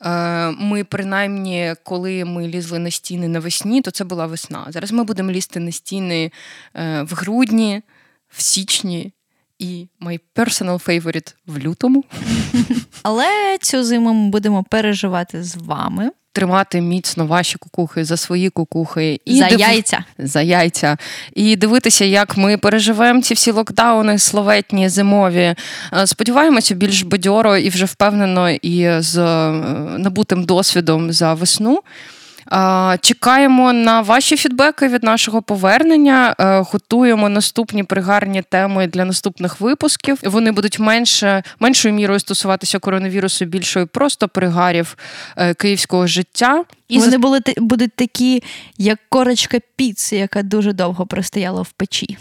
е, 0.00 0.50
ми, 0.50 0.84
принаймні, 0.84 1.74
коли 1.82 2.24
ми 2.24 2.48
лізли 2.48 2.78
на 2.78 2.90
стіни 2.90 3.28
навесні, 3.28 3.82
то 3.82 3.90
це 3.90 4.04
була 4.04 4.26
весна. 4.26 4.66
Зараз 4.68 4.92
ми 4.92 5.04
будемо 5.04 5.32
лізти 5.32 5.60
на 5.60 5.72
стіни 5.72 6.32
е, 6.74 7.02
в 7.02 7.14
грудні, 7.14 7.82
в 8.28 8.42
січні 8.42 9.12
і 9.58 9.88
my 10.00 10.20
personal 10.34 10.86
favorite 10.88 11.34
в 11.46 11.58
лютому. 11.58 12.04
Але 13.02 13.58
цю 13.60 13.84
зиму 13.84 14.12
ми 14.12 14.30
будемо 14.30 14.64
переживати 14.64 15.42
з 15.42 15.56
вами 15.56 16.10
тримати 16.32 16.80
міцно 16.80 17.26
ваші 17.26 17.58
кукухи 17.58 18.04
за 18.04 18.16
свої 18.16 18.50
кукухи 18.50 19.20
і 19.24 19.36
за 19.36 19.48
див... 19.48 19.60
яйця. 19.60 20.04
За 20.18 20.42
яйця. 20.42 20.96
І 21.34 21.56
дивитися, 21.56 22.04
як 22.04 22.36
ми 22.36 22.56
переживемо 22.56 23.22
ці 23.22 23.34
всі 23.34 23.50
локдауни, 23.50 24.18
словетні, 24.18 24.88
зимові. 24.88 25.54
Е, 25.92 26.06
сподіваємося, 26.06 26.74
більш 26.74 27.02
бадьоро 27.02 27.56
і 27.56 27.68
вже 27.68 27.84
впевнено, 27.84 28.50
і 28.50 29.00
з 29.00 29.18
е, 29.18 29.50
набутим 29.98 30.44
досвідом 30.44 31.12
за 31.12 31.34
весну. 31.34 31.82
Чекаємо 33.00 33.72
на 33.72 34.00
ваші 34.00 34.36
фідбеки 34.36 34.88
від 34.88 35.02
нашого 35.02 35.42
повернення. 35.42 36.34
Е, 36.38 36.58
готуємо 36.58 37.28
наступні 37.28 37.84
пригарні 37.84 38.42
теми 38.42 38.86
для 38.86 39.04
наступних 39.04 39.60
випусків. 39.60 40.18
Вони 40.22 40.52
будуть 40.52 40.78
менше 40.78 41.42
меншою 41.60 41.94
мірою 41.94 42.20
стосуватися 42.20 42.78
коронавірусу, 42.78 43.44
більшою 43.44 43.86
просто 43.86 44.28
пригарів 44.28 44.96
е, 45.36 45.54
київського 45.54 46.06
життя. 46.06 46.64
І 46.88 46.98
вони 46.98 47.18
були 47.18 47.40
будуть 47.56 47.92
такі, 47.96 48.42
як 48.78 48.98
корочка 49.08 49.58
піци, 49.76 50.16
яка 50.16 50.42
дуже 50.42 50.72
довго 50.72 51.06
простояла 51.06 51.62
в 51.62 51.70
печі. 51.70 52.18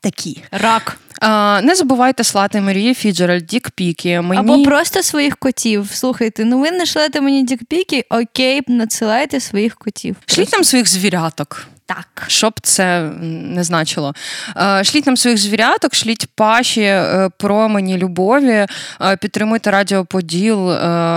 Такі 0.00 0.42
рак. 0.50 0.98
А, 1.20 1.60
Не 1.62 1.74
забувайте 1.74 2.24
слати 2.24 2.60
Марії 2.60 2.94
Фіджеральд, 2.94 3.46
дікпіки. 3.46 4.20
Мені... 4.20 4.40
Або 4.40 4.62
просто 4.62 5.02
своїх 5.02 5.36
котів. 5.36 5.90
Слухайте, 5.92 6.44
ну 6.44 6.60
ви 6.60 6.70
не 6.70 6.86
шлете 6.86 7.20
мені 7.20 7.42
дікпіки, 7.42 8.04
окей, 8.10 8.60
надсилайте 8.68 9.40
своїх 9.40 9.76
котів. 9.76 10.16
Шліть 10.26 10.52
нам 10.52 10.64
своїх 10.64 10.88
звіряток. 10.88 11.66
Так. 11.86 12.24
Що 12.26 12.50
б 12.50 12.60
це 12.62 13.10
не 13.20 13.64
значило. 13.64 14.14
Е, 14.56 14.84
шліть 14.84 15.06
нам 15.06 15.16
своїх 15.16 15.38
звіряток, 15.38 15.94
шліть 15.94 16.26
паші, 16.34 16.80
е, 16.80 17.30
промені 17.38 17.98
любові, 17.98 18.66
е, 19.00 19.16
підтримуйте 19.16 19.70
Радіо 19.70 20.04
Поділ 20.04 20.70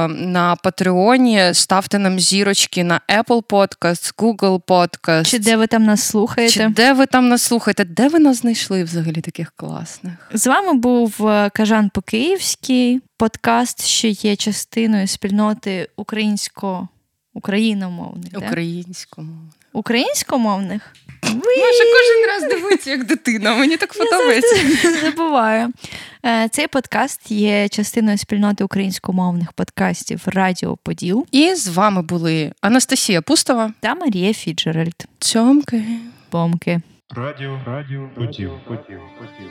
на 0.08 0.58
Патреоні, 0.64 1.50
ставте 1.54 2.00
нам 2.00 2.20
зірочки 2.20 2.84
на 2.84 3.02
Apple 3.10 3.44
Podcast, 3.44 4.16
Google 4.18 4.62
Podcast. 4.62 5.26
Чи 5.26 5.40
де 5.40 5.58
ви 5.58 5.68
там 5.68 5.86
нас 5.86 6.04
слухаєте? 6.04 6.54
Чи 6.54 6.68
де 6.68 6.94
ви 6.94 7.06
там 7.06 7.30
нас 7.30 7.42
слухаєте? 7.42 7.86
Де 7.86 8.08
ви 8.08 8.20
нас 8.20 8.38
знайшли 8.38 8.84
взагалі 8.84 9.22
таких 9.22 9.54
класних? 9.56 10.14
З 10.34 10.48
вами 10.48 10.74
був 10.74 11.18
Кажан 11.54 11.90
Покиївський, 11.90 13.02
подкаст, 13.18 13.86
що 13.86 14.08
є 14.08 14.36
частиною 14.36 15.08
спільноти 15.08 15.90
українсько 15.96 16.88
україномовних. 17.38 18.32
Українськомовних 18.38 19.54
українськомовних. 19.74 20.94
Маша 21.24 21.84
кожен 21.94 22.28
раз 22.28 22.62
дивиться 22.62 22.92
як 22.92 23.04
дитина. 23.06 23.56
Мені 23.56 23.78
так 23.78 23.94
подобається. 23.98 24.56
Забуваю. 25.02 25.74
Е, 26.26 26.50
Цей 26.52 26.68
подкаст 26.68 27.32
є 27.32 27.70
частиною 27.70 28.18
спільноти 28.18 28.64
українськомовних 28.64 29.54
подкастів 29.54 30.22
Радіо 30.26 30.78
Поділ 30.78 31.26
І 31.32 31.56
з 31.56 31.68
вами 31.68 32.02
були 32.02 32.52
Анастасія 32.62 33.22
Пустова. 33.22 33.74
та 33.80 33.96
Марія 33.96 34.34
Фіджеральд. 34.34 35.06
Цьомки. 35.20 35.84
Помки. 36.30 36.82
Радіо, 37.10 37.60
радіо, 37.66 38.10
поділ, 38.16 38.52
поділ, 38.68 39.00
поділ. 39.18 39.50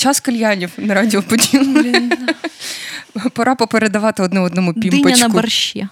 Час 0.00 0.20
кальянів 0.20 0.70
на 0.76 0.94
радіо 0.94 1.22
Блін. 1.52 2.12
Пора 3.32 3.54
попередавати 3.54 4.22
одне 4.22 4.40
одному 4.40 4.74
пімпочку. 4.74 5.08
Диня 5.08 5.28
на 5.28 5.28
борщі. 5.28 5.88